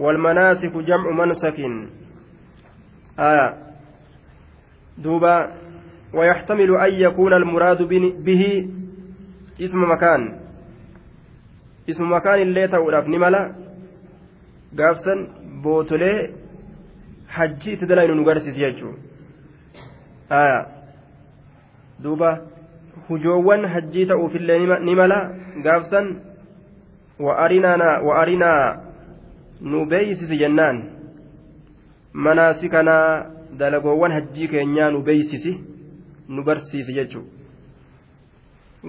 والمناسك 0.00 0.74
جمع 0.88 1.10
منسك. 1.20 1.58
آية. 3.18 3.48
دوبا. 4.98 5.36
ويحتمل 6.14 6.70
أن 6.76 6.92
يكون 6.92 7.32
المراد 7.32 7.82
به 8.26 8.42
اسم 9.60 9.80
مكان. 9.92 10.22
اسم 11.90 12.12
مكان 12.12 12.38
اللي 12.42 12.68
تؤرف 12.68 13.06
نملا. 13.08 13.42
قافسا 14.78 15.14
بوتولي 15.62 16.14
حجي 17.28 17.76
تدلين 17.76 18.10
نقرسيس 18.16 18.56
يجو. 18.58 18.90
آية. 20.32 20.60
دوبا. 22.00 22.50
hujoowwan 23.10 23.66
hajjii 23.66 24.06
ta'uufillee 24.06 24.78
ni 24.86 24.94
mala 24.94 25.34
gaafsan 25.62 26.06
wa'arinaa 27.18 28.89
nu 29.60 29.86
beeysisi 29.86 30.36
jennaan. 30.38 30.82
Manaasi 32.12 32.68
kanaa 32.68 33.26
dalagoowwan 33.58 34.12
hajjii 34.12 34.48
keenyaa 34.48 34.90
nu 34.90 35.02
beeysisi 35.02 35.52
nu 36.28 36.42
barsiisi 36.44 36.92
jechuun 36.94 37.26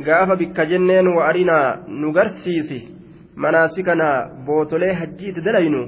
gaafa 0.06 0.36
bikka 0.36 0.66
jenneen 0.66 1.08
wa'arinaa 1.16 1.78
nu 1.88 2.12
garsiisi 2.18 2.80
manaasi 3.36 3.84
kanaa 3.84 4.30
bootolee 4.46 4.94
hajjiitti 4.94 5.46
dalaynu 5.46 5.82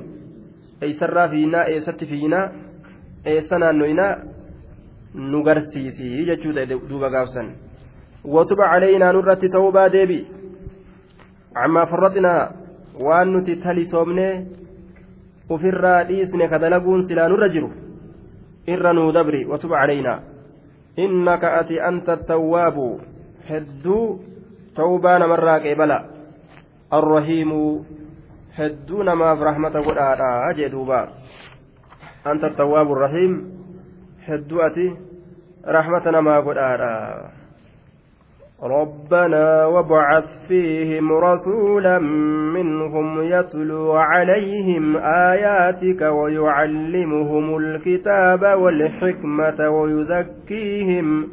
eessarraa 0.81 1.27
fiinaa 1.33 1.65
eessatti 1.73 2.05
fiinaa 2.05 2.49
eessa 3.33 3.59
naannoyinaa 3.59 4.15
nu 5.13 5.43
garsiisi 5.43 6.25
jechuu 6.25 6.53
duuba 6.89 7.09
gaafsan. 7.09 7.53
Watuba 8.25 8.69
caleeynaa 8.71 9.13
nurratti 9.13 9.49
ta'uu 9.49 9.71
baa 9.71 9.89
deebi 9.95 10.19
ammaa 11.63 11.85
farraxinaa 11.85 12.51
waan 13.05 13.33
nuti 13.33 13.55
talisoomnee. 13.55 14.33
Dalaguun 15.49 17.03
silaa 17.03 17.27
nurra 17.27 17.49
jiru 17.49 17.69
irra 18.67 18.93
nuu 18.93 19.11
dabri 19.11 19.45
watub 19.45 19.71
calaynaa 19.71 20.19
innaka 20.97 21.59
ati 21.59 21.79
anta 21.79 22.13
attawwaabu 22.13 23.01
hedduu 23.49 24.23
tawbaa 24.75 25.19
namarraa 25.19 25.59
qeebala 25.59 25.97
arrahiimu 26.91 27.85
hedduu 28.57 29.03
namaaf 29.03 29.39
rahmata 29.41 29.81
godhaadha 29.81 30.53
jee 30.53 30.69
duuba 30.69 30.99
anta 32.23 32.47
attawwaabu 32.47 32.95
arrahiim 32.95 33.33
hedduu 34.27 34.61
ati 34.61 34.87
rahmata 35.65 36.11
namaa 36.11 36.41
godhaadha 36.41 36.91
ربنا 38.63 39.65
وابعث 39.65 40.47
فيهم 40.47 41.11
رسولا 41.11 41.99
منهم 42.55 43.21
يتلو 43.21 43.91
عليهم 43.91 44.97
آياتك 44.97 46.01
ويعلمهم 46.01 47.57
الكتاب 47.57 48.59
والحكمة 48.59 49.69
ويزكيهم 49.69 51.27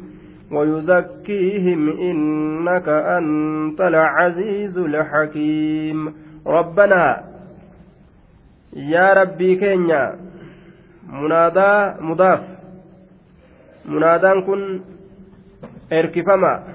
ويزكيهم 0.51 1.89
إنك 1.89 2.89
أنت 2.89 3.81
العزيز 3.81 4.77
الحكيم. 4.77 6.13
ربنا 6.47 7.23
يا 8.73 9.13
ربي 9.13 9.55
كينيا 9.55 10.15
منادى 11.09 12.03
مضاف 12.03 12.41
منادى 13.85 14.41
كن 14.41 14.81
إركفما. 15.93 16.70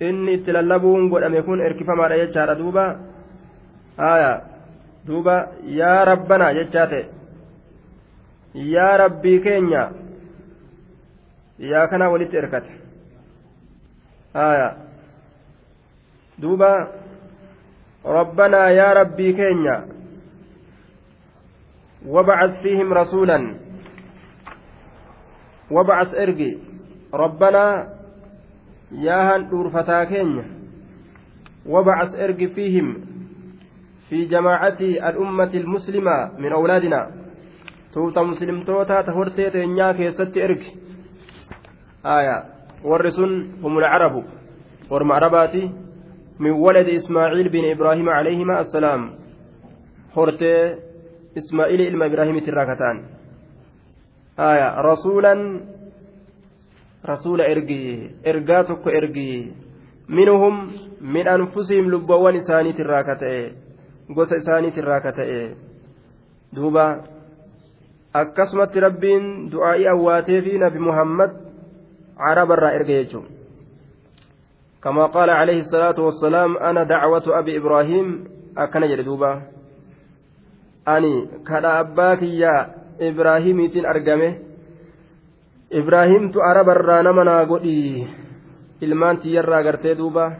inni 0.00 0.34
itti 0.40 0.52
lallabuun 0.52 1.08
godhame 1.12 1.42
kun 1.42 1.60
erkifamaadha 1.60 2.18
jechaadha. 2.18 2.54
Duuba. 2.58 2.84
Haya 3.96 4.32
duuba. 5.06 5.36
Yaa 5.64 6.04
rabbana 6.04 6.54
jechaa 6.54 6.86
ta'e. 6.86 7.04
Yaa 8.54 8.96
rabbii 8.96 9.40
keenya. 9.44 9.92
Yaa 11.58 11.86
kana 11.88 12.10
walitti 12.10 12.36
erkate. 12.36 12.72
Haya 14.34 14.76
duuba. 16.40 16.72
Rabbanaa 18.04 18.70
yaa 18.70 18.94
rabbii 18.94 19.34
keenya. 19.36 19.76
Wabcas 22.08 22.56
fiihim 22.64 22.92
rasuulan. 22.92 23.60
Wabcas 25.70 26.16
ergi. 26.16 26.56
Rabbanaa 27.12 27.99
yaahan 28.92 29.50
dhuurfataa 29.50 30.06
keenya 30.06 30.44
وابعث 31.66 32.16
ارق 32.16 32.40
فيهم 32.56 32.86
في 34.08 34.24
جماعة 34.24 34.80
الأمة 34.80 35.52
المسلمة 35.54 36.16
من 36.38 36.52
أولادنا 36.52 37.10
توتا 37.92 38.22
مسلم 38.22 38.64
توتا 38.64 39.02
تهورتي 39.02 39.50
تنيا 39.50 39.92
كيست 39.92 40.36
ارق 40.36 40.62
آية 42.06 42.36
ورسن 42.84 43.60
هم 43.62 43.78
العرب 43.78 44.24
ورم 44.90 45.12
عرباتي 45.12 45.64
من 46.40 46.50
ولد 46.50 46.88
إسماعيل 46.88 47.48
بن 47.48 47.64
إبراهيم 47.70 48.08
عليهما 48.08 48.60
السلام 48.60 49.10
هورتي 50.16 50.54
ismaa'il 51.36 51.80
ilma 51.80 52.06
ibraahimitti 52.10 52.50
irraa 52.50 52.66
kataan. 52.66 53.06
Aya 54.36 54.82
rasuulan 54.82 55.40
rasuula 57.03 57.47
ergi 57.53 58.09
ergaa 58.23 58.63
tokko 58.63 58.89
ergi 58.89 59.53
minhum 60.07 60.55
min 61.01 61.27
anfusihim 61.27 61.89
lubbawwan 61.89 62.35
isaaniitirraa 62.41 63.03
ka 63.03 63.15
ta'e 63.21 63.43
gosa 64.09 64.41
isaaniitirraa 64.41 65.01
ka 65.05 65.11
ta'e 65.11 65.41
duuba 66.55 66.85
akkasumatti 68.13 68.79
rabbiin 68.79 69.49
du'aa'ii 69.53 69.87
awwaatee 69.93 70.41
fi 70.41 70.57
nabi 70.57 70.79
muhammad 70.79 71.31
carabarraa 72.17 72.75
erga 72.79 73.01
jechuun 73.01 73.35
كما 74.85 75.05
قال 75.05 75.29
عليه 75.29 75.59
الصلاة 75.65 75.97
والسلام 75.97 76.57
أنا 76.57 76.83
دعوة 76.83 77.25
أبي 77.39 77.57
إبراهيم 77.57 78.07
أكن 78.57 78.81
جلدوبا 78.81 79.41
أني 80.87 81.41
كذا 81.47 81.79
أباك 81.79 82.21
يا 82.21 82.75
إبراهيم 83.01 83.59
يتين 83.59 83.85
أرقمه 83.85 84.33
تو 86.32 86.40
أرب 86.42 86.68
الرانا 86.68 87.12
منا 87.12 87.42
قدي 87.44 88.06
ilmaan 88.80 89.18
tiyyarraa 89.20 89.62
gartee 89.62 89.98
duuba 89.98 90.32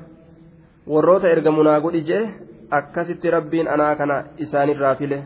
warroota 0.88 1.28
ergamu 1.28 1.62
naa 1.62 1.80
godhi 1.80 2.00
jee 2.08 2.22
akkasitti 2.78 3.30
rabbiin 3.34 3.68
anaa 3.68 3.96
kana 3.96 4.16
isaanirraa 4.44 4.94
file 5.00 5.18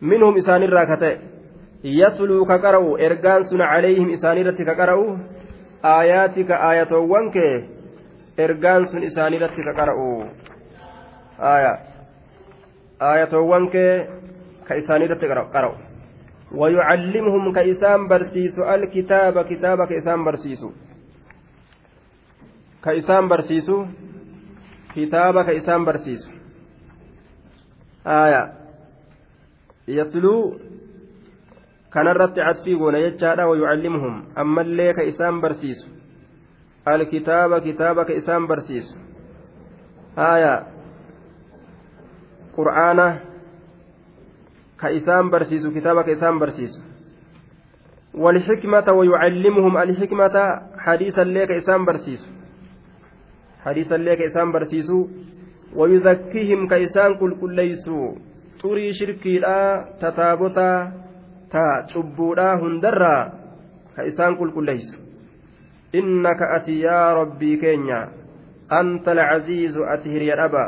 minhum 0.00 0.36
isaanirraa 0.42 0.86
ka 0.90 0.96
ta'e 1.00 1.14
yatluu 2.00 2.44
ka 2.50 2.58
qara'u 2.58 2.96
ergaan 3.08 3.44
sun 3.50 3.64
calayhim 3.72 4.08
isaanirratti 4.18 4.68
ka 4.70 4.74
qara'u 4.80 5.18
aayaatika 5.94 6.60
aayatoowwan 6.68 7.30
kee 7.38 7.54
ergaan 8.46 8.86
sun 8.92 9.02
isaanirratti 9.10 9.66
ka 9.70 9.74
qara'u 9.80 10.08
aayatoowwan 13.00 13.70
kee 13.74 13.92
ka 14.68 14.80
isaanirratti 14.84 15.26
qara'u 15.34 15.74
ويعلمهم 16.51 17.53
كإسام 17.53 18.07
برسيس 18.07 18.59
الكتاب 18.59 19.35
كتاب 19.45 19.77
كإسام 19.89 20.23
برسيس 20.25 20.63
ka 22.83 22.91
isaan 22.91 23.31
barsiisu 23.31 23.87
kitaaba 24.91 25.47
ka 25.47 25.55
isaan 25.55 25.87
barsiisu 25.87 26.27
aya 28.03 28.41
yatluu 29.87 30.59
kanarratti 31.95 32.43
cadfii 32.43 32.75
goona 32.75 32.99
jechaadha 33.05 33.47
wayucallimuhum 33.47 34.15
ammallee 34.35 34.91
ka 34.97 35.03
isaan 35.11 35.39
barsiisu 35.39 35.87
alkitaaba 36.85 37.63
kitaaba 37.63 38.03
ka 38.03 38.13
isaan 38.19 38.47
barsiisu 38.51 38.99
aya 40.19 40.53
qur'aana 42.55 43.07
ka 44.80 44.88
isaan 44.90 45.30
barsiisu 45.30 45.70
kitaaba 45.76 46.04
ka 46.04 46.10
isaan 46.12 46.38
barsiisu 46.38 46.80
والحكمة 48.18 48.88
ويعلمهم 48.98 49.74
الحكمة 49.78 50.36
حديثا 50.78 51.24
ليك 51.24 51.50
إسام 51.50 51.84
برسيس 51.84 52.22
hadiisa 53.64 53.98
illee 53.98 54.16
ka 54.16 54.24
isaan 54.30 54.52
barsiisu 54.54 55.10
wayuzakkihim 55.76 56.68
ka 56.70 56.78
isaan 56.78 57.18
qulqulleeysu 57.20 58.16
xurii 58.62 58.94
shirkiidha 58.98 59.56
tataabota 60.00 60.68
ta 61.52 61.64
cubbuudha 61.92 62.56
hundarraa 62.62 63.22
ka 63.96 64.06
isaan 64.10 64.38
qulqulleeysu 64.40 64.96
innaka 66.00 66.54
ati 66.56 66.80
yaa 66.86 67.14
rabbii 67.20 67.56
keenya 67.64 68.00
anta 68.80 69.10
alcaziizu 69.16 69.84
ati 69.94 70.08
hirya 70.14 70.36
dhaba 70.40 70.64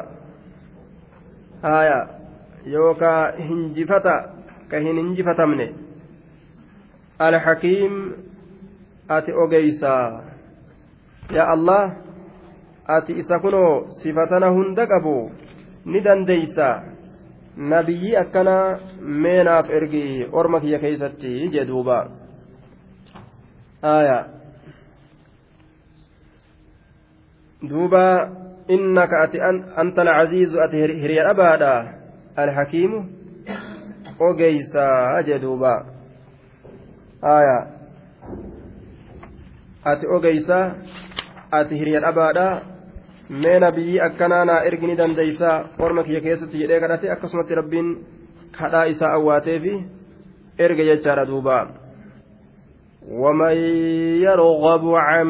haya 2.64 2.72
yookaa 2.72 3.32
hinjifata 3.32 4.34
ka 4.68 4.78
hin 4.78 4.96
hinjifatamne 4.96 5.74
alxakiim 7.18 8.14
ati 9.08 9.32
ogeysa 9.32 10.22
yaa 11.34 11.46
allah 11.46 11.96
ati 12.86 13.12
isa 13.12 13.38
kunoo 13.38 13.86
sifatana 14.02 14.48
hunda 14.48 14.86
qabu 14.86 15.30
ni 15.84 16.00
dandeeysa 16.00 16.82
nabiyyi 17.56 18.16
akkana 18.16 18.78
meenaaf 19.00 19.70
ergi 19.70 20.26
orma 20.32 20.60
kiyya 20.60 20.78
keeysatti 20.78 21.48
jee 21.48 21.64
duuba 21.64 22.08
aya 23.82 24.26
duuba 27.62 28.04
innaka 28.68 29.22
ati 29.22 29.40
anta 29.40 30.02
alcaziizu 30.02 30.60
ati 30.62 30.76
hiriya 30.76 31.24
dhabaadha 31.24 31.99
ati 39.84 40.06
ogeysa 40.06 40.58
ati 41.50 41.74
hiriya 41.78 42.00
dhabaadha 42.00 42.62
mee 43.30 43.58
nabiyyi 43.58 44.00
akkanaa 44.00 44.44
naa 44.44 44.64
ergi 44.68 44.86
ni 44.86 44.96
dandeeysaa 44.96 45.64
orma 45.78 46.02
kiyya 46.04 46.20
keessatti 46.20 46.58
jedhee 46.62 46.80
kadhate 46.80 47.12
akkasumatti 47.12 47.54
rabbiin 47.60 47.88
kadhaa 48.58 48.84
isaa 48.94 49.12
awwaateefi 49.18 49.74
erga 50.58 50.84
jechaadha 50.90 51.26
duuba 51.26 51.68
ومن 53.10 53.56
يرغب 54.22 54.94
عن 54.94 55.26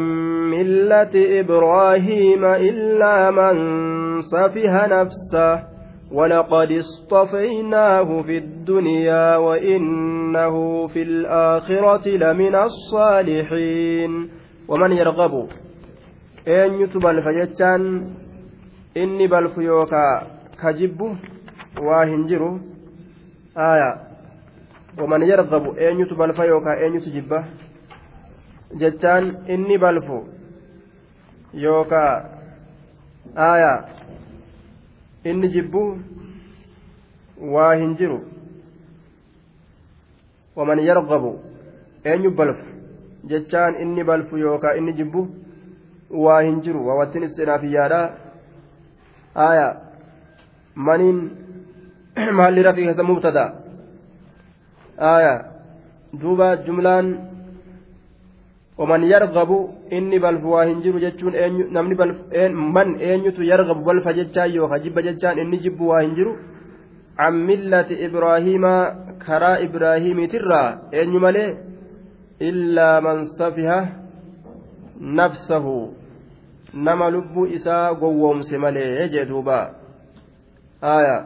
ملة 0.51 1.41
إبراهيم 1.41 2.45
إلا 2.45 3.31
من 3.31 3.57
سفه 4.23 4.87
نفسه 4.87 5.70
ولقد 6.13 6.73
اصطفيناه 6.73 8.23
في 8.23 8.39
الدنيا 8.39 9.37
وإنه 9.37 10.87
في 10.87 11.03
الآخرة 11.03 12.09
لمن 12.09 12.55
الصالحين 12.55 14.29
ومن 14.69 14.93
يرغب 14.93 15.49
inni 18.95 19.29
balfu 19.29 19.63
yookaa 19.63 20.23
ka 20.61 20.73
jibbu 20.73 21.17
waa 21.83 22.05
hin 22.05 22.25
jiru 22.27 22.61
aya 23.55 23.99
waman 24.99 25.23
yargabu 25.23 25.75
eenyutu 25.79 26.17
balfa 26.17 26.45
yookaa 26.45 26.77
eenyutu 26.77 27.11
jibba 27.11 27.45
jechaan 28.83 29.37
inni 29.47 29.79
balfu 29.79 30.27
yookaa 31.55 32.25
aya 33.37 33.73
inni 35.25 35.49
jibbu 35.49 35.99
waa 37.41 37.75
hin 37.75 37.97
jiru. 37.97 38.21
Waman 40.57 40.79
yargabu 40.79 41.39
eenyu 42.05 42.31
balfu? 42.31 42.65
Jechaan 43.25 43.81
inni 43.83 44.05
balfu 44.05 44.39
yookaa 44.39 44.75
inni 44.75 44.93
jibbu 44.93 45.29
waa 46.11 46.41
hin 46.43 46.61
jiru. 46.61 46.87
Waawattiin 46.87 47.25
istinaafiyyaadha 47.25 48.01
aya 49.35 49.77
maniin 50.75 51.31
maalli 52.39 52.63
rafii 52.63 52.85
keessa 52.85 53.03
mubtada 53.03 53.45
aya 54.99 55.35
duuba 56.13 56.57
jumlaan 56.57 57.30
ومن 58.80 59.04
يرغب 59.04 59.52
إني 59.94 60.20
بلف 60.20 60.44
واهن 60.46 60.82
جرو 60.84 61.00
جتشون 61.00 61.34
نمني 61.76 61.96
بلف 61.96 62.18
من 62.76 62.88
أنيت 63.00 63.40
يرغب 63.40 63.84
بلف 63.84 64.06
جتشان 64.18 64.50
يوخا 64.56 64.78
جب 64.84 65.00
جتشان 65.00 65.40
إني 65.40 65.58
جب 65.64 65.82
واهن 65.82 66.14
جرو 66.18 66.32
عن 67.18 67.34
ملة 67.50 67.90
إبراهيم 68.08 68.66
كرا 69.26 69.52
إبراهيم 69.66 70.26
ترى 70.26 70.64
أن 71.02 71.14
ملي 71.24 71.46
إلا 72.42 73.00
من 73.00 73.18
سفه 73.40 73.70
نفسه 75.02 75.68
nama 76.76 77.10
lubbuu 77.10 77.48
isaa 77.48 77.94
gowwoomse 77.94 78.58
malee 78.58 79.08
jee 79.10 79.26
duuba 79.26 79.76
aya 80.82 81.26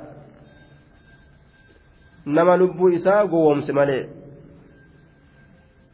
nama 2.25 2.57
lubbuu 2.57 2.89
isaa 2.89 3.25
gowwoomse 3.25 3.73
malee 3.73 4.03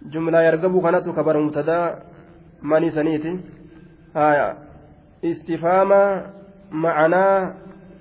jumlaa 0.09 0.43
yargabuu 0.43 0.81
kanatu 0.81 1.13
kabara 1.13 1.41
mubtadaa 1.41 1.97
manii 2.63 2.91
saniiti. 2.91 3.39
Istifaama 5.23 6.23
macanaa 6.71 7.55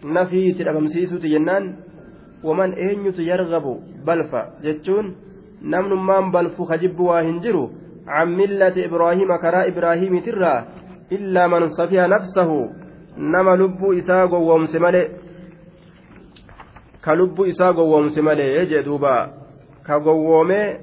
nafiitti 0.04 0.64
dhabamsiisuuti 0.64 1.30
jennaan 1.30 1.76
waman 2.44 2.74
eenyutu 2.78 3.22
yargabu 3.22 3.74
balfa 4.06 4.42
jechuun 4.64 5.16
namnummaan 5.62 6.32
balfu 6.32 6.66
kajibbu 6.66 7.06
waa 7.06 7.22
hin 7.22 7.40
jiru 7.46 7.64
can 8.06 8.30
millati 8.36 8.82
ibraahiima 8.90 9.38
karaa 9.38 9.66
ibraahimiitirraa 9.72 10.66
illaa 11.18 11.48
man 11.48 11.70
safiha 11.70 12.08
nafsahu 12.08 12.70
nama 13.18 13.56
lubbuu 13.56 13.94
isaa 13.94 14.28
gowwoomse 14.28 14.80
malee 14.80 15.08
ka 17.02 17.16
lubbuu 17.16 17.46
isaa 17.46 17.74
gowwoomse 17.74 18.22
malee 18.22 18.66
jee 18.66 18.84
duuba 18.84 19.30
ka 19.84 20.00
gowwoomee 20.00 20.80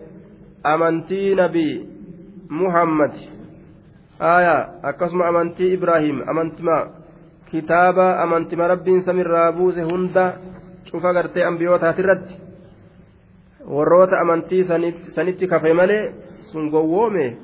amantii 0.72 1.34
nabii 1.34 1.74
muhammad 2.50 3.14
aya 4.18 4.56
akkasuma 4.82 5.28
amantii 5.30 5.72
ibraahim 5.76 6.22
amantima 6.28 6.76
kitaaba 7.50 8.06
amantima 8.22 8.68
rabbiin 8.72 9.02
samirraa 9.08 9.52
buuse 9.52 9.82
hunda 9.82 10.24
cufa 10.90 11.12
gartee 11.12 11.44
ambiyootaati 11.44 12.02
warroota 13.66 14.20
amantii 14.20 14.64
sanitti 15.14 15.46
kafe 15.46 15.72
malee 15.72 16.14
sun 16.50 16.70
gowwoome 16.70 17.36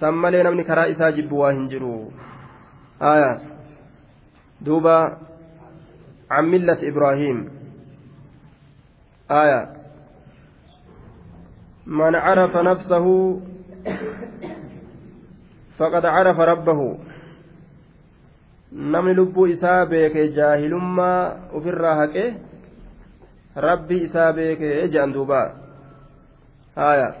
san 0.00 0.14
malee 0.14 0.42
namni 0.42 0.64
karaa 0.64 0.86
isaa 0.94 1.12
jibbu 1.12 1.40
waa 1.40 1.52
hin 1.52 1.68
jiru 1.68 2.12
duuba 4.64 4.96
عن 6.30 6.44
ملة 6.44 6.88
إبراهيم 6.88 7.48
آية 9.30 9.75
من 11.86 12.14
عرف 12.14 12.56
نفسه 12.56 13.40
فقد 15.78 16.06
عرف 16.06 16.38
ربه 16.38 16.98
namni 18.76 19.14
lubbuu 19.14 19.46
isaa 19.46 19.86
beeke 19.86 20.28
jaahilummaa 20.36 21.48
ofirraa 21.54 21.94
haqe 21.96 22.24
rabbi 23.56 23.96
isaa 24.06 24.32
beeke 24.36 24.68
jedhan 24.92 25.14
duuba 25.14 25.40
haya 26.76 27.14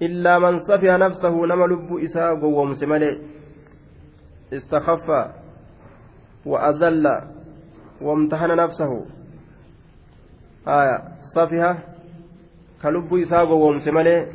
illaa 0.00 0.40
man 0.40 0.58
safiha 0.66 0.96
nafsahu 0.98 1.46
nama 1.46 1.68
lubbuu 1.72 2.00
isaa 2.06 2.34
gowwomse 2.34 2.86
malee 2.86 3.20
istakaffa 4.50 5.20
وأذل 6.46 7.06
وامتحن 8.00 8.56
نفسه 8.56 9.06
آية 10.68 11.02
صفها 11.34 11.89
كلب 12.82 13.14
إساء 13.14 13.48
ومسمله 13.52 14.26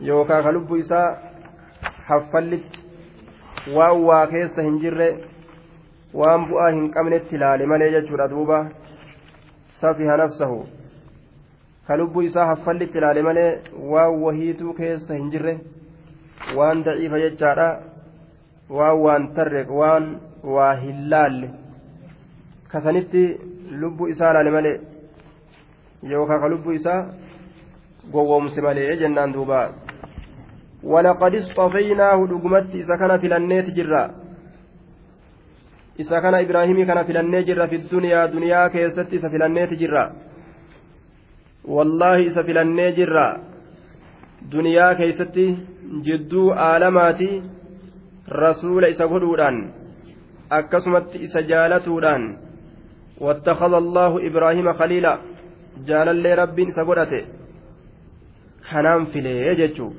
يوكا 0.00 0.40
كلب 0.46 0.68
إساء 0.74 1.08
حفلت 2.08 2.68
waan 3.76 3.98
waa 4.06 4.26
keessa 4.30 4.62
hin 4.62 4.76
jirre 4.82 5.06
waan 6.20 6.44
bu'aa 6.48 6.68
hin 6.74 6.84
qabnetti 6.96 7.34
ilaale 7.38 7.66
malee 7.70 7.88
jechuudha 7.94 8.28
duuba 8.32 8.58
safiha 9.80 10.16
nafsahu 10.20 10.58
ka 11.88 11.96
lubbuu 12.00 12.22
isaa 12.28 12.46
haffallitti 12.50 12.98
ilaale 13.00 13.22
malee 13.28 13.48
waan 13.92 14.14
wahiituu 14.24 14.74
keessa 14.80 15.18
hin 15.18 15.30
jirre 15.32 15.54
waan 16.58 16.84
daciifa 16.86 17.18
jechaadha 17.24 17.68
waan 18.78 18.96
waan 19.06 19.28
tarre 19.38 19.66
waan 19.80 20.06
waa 20.54 20.72
hin 20.84 21.02
laalle 21.14 21.50
kasanitti 22.72 23.24
lubbuu 23.82 24.08
isaa 24.14 24.30
ilaale 24.30 24.50
malee 24.58 24.76
yookaan 26.14 26.40
ka 26.44 26.48
lubbuu 26.54 26.78
isaa 26.80 27.00
gowwoomse 28.12 28.60
malee 28.60 28.96
jennaan 28.96 29.32
duubaa 29.32 29.86
ولقد 30.86 31.34
اصطفيناه 31.34 32.26
دغمت 32.26 32.74
إذا 32.74 32.94
كان 33.00 33.18
في 33.18 33.36
النيت 33.36 33.70
جرا. 33.70 34.04
إذا 36.00 36.20
كان 36.20 36.34
إبراهيم 36.34 36.86
كان 36.86 37.04
في 37.04 37.20
النيت 37.20 37.46
جرا 37.46 37.66
في 37.66 37.76
الدنيا 37.76 38.26
دنيا 38.26 38.68
كيست 38.68 39.08
إذا 39.12 39.28
في 39.28 39.36
النيت 39.36 39.72
جرا. 39.74 40.12
والله 41.64 42.16
إذا 42.16 42.42
في 42.42 42.60
النيت 42.60 42.96
جرا. 42.96 43.28
دنيا 44.52 44.92
كيست 44.92 45.36
جدو 46.06 46.50
عالماتي 46.50 47.42
رسول 48.30 48.84
إذا 48.84 49.04
غدودان 49.04 49.56
أكسمت 50.52 51.16
إذا 51.16 51.40
جالتودان. 51.40 52.22
واتخذ 53.20 53.72
الله 53.74 54.26
إبراهيم 54.28 54.72
خليلا. 54.72 55.18
جال 55.86 56.08
اللي 56.08 56.34
رب 56.34 56.58
إذا 56.58 56.82
كنام 58.70 59.04
في 59.04 59.20
ليه 59.20 59.90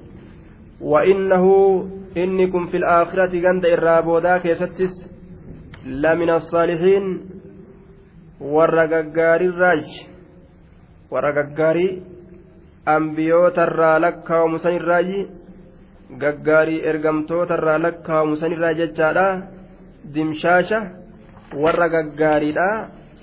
وإنه 0.82 1.46
إنكم 2.18 2.68
في 2.68 2.78
الآخرة 2.78 3.32
جند 3.46 3.66
الرابودا 3.66 4.38
كيستس 4.38 4.94
لمن 5.86 6.30
الصالحين 6.30 7.06
والرقاقار 8.42 9.42
الراج 9.42 9.86
والرقاقار 11.12 11.78
أنبيوت 12.88 13.60
الرالك 13.60 14.30
ومسن 14.30 14.76
الراج 14.76 15.10
gaggaarii 16.08 16.84
ergamtoota 16.90 17.58
irraa 17.60 17.80
lakkaawamu 17.84 18.38
sanirraa 18.42 18.74
jechaadha. 18.80 19.26
Dimshaasha 20.14 20.80
warra 21.64 21.90
gaggaariidha 21.96 22.68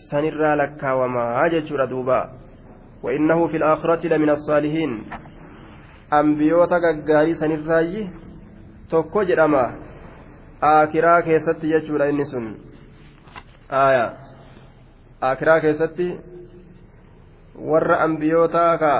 sanirraa 0.09 0.57
lakkaawamaa 0.63 1.49
jechuudha 1.57 1.91
duuba. 1.93 2.19
وإنه 3.05 3.47
في 3.49 3.57
الآخرة 3.57 4.07
لمن 4.07 4.31
الصالحين 4.31 5.05
ambiyoota 6.11 6.81
gaggaarii 6.81 7.35
sanirraayyi 7.41 8.11
tokko 8.89 9.25
jedhama 9.25 9.65
aakiraa 10.71 11.23
keessatti 11.23 11.73
jechuudha 11.73 12.07
inni 12.13 12.27
sun 12.27 12.49
aya 13.69 14.07
aakiraa 15.23 15.61
keessatti 15.61 16.09
warra 17.71 18.01
ambiyoota 18.09 18.65
ka 18.79 18.95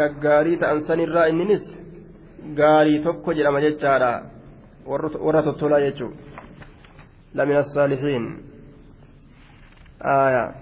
gaggaarii 0.00 0.56
ta'an 0.56 0.80
sanirraa 0.88 1.26
inninis 1.34 1.70
gaarii 2.56 2.98
tokko 3.06 3.32
jedhama 3.32 3.60
jechaadha 3.60 4.12
warra 5.24 5.42
tottolaa 5.42 5.80
jechuu 5.86 6.12
lamina 7.34 7.60
الصالحين 7.60 8.24
آية 10.02 10.54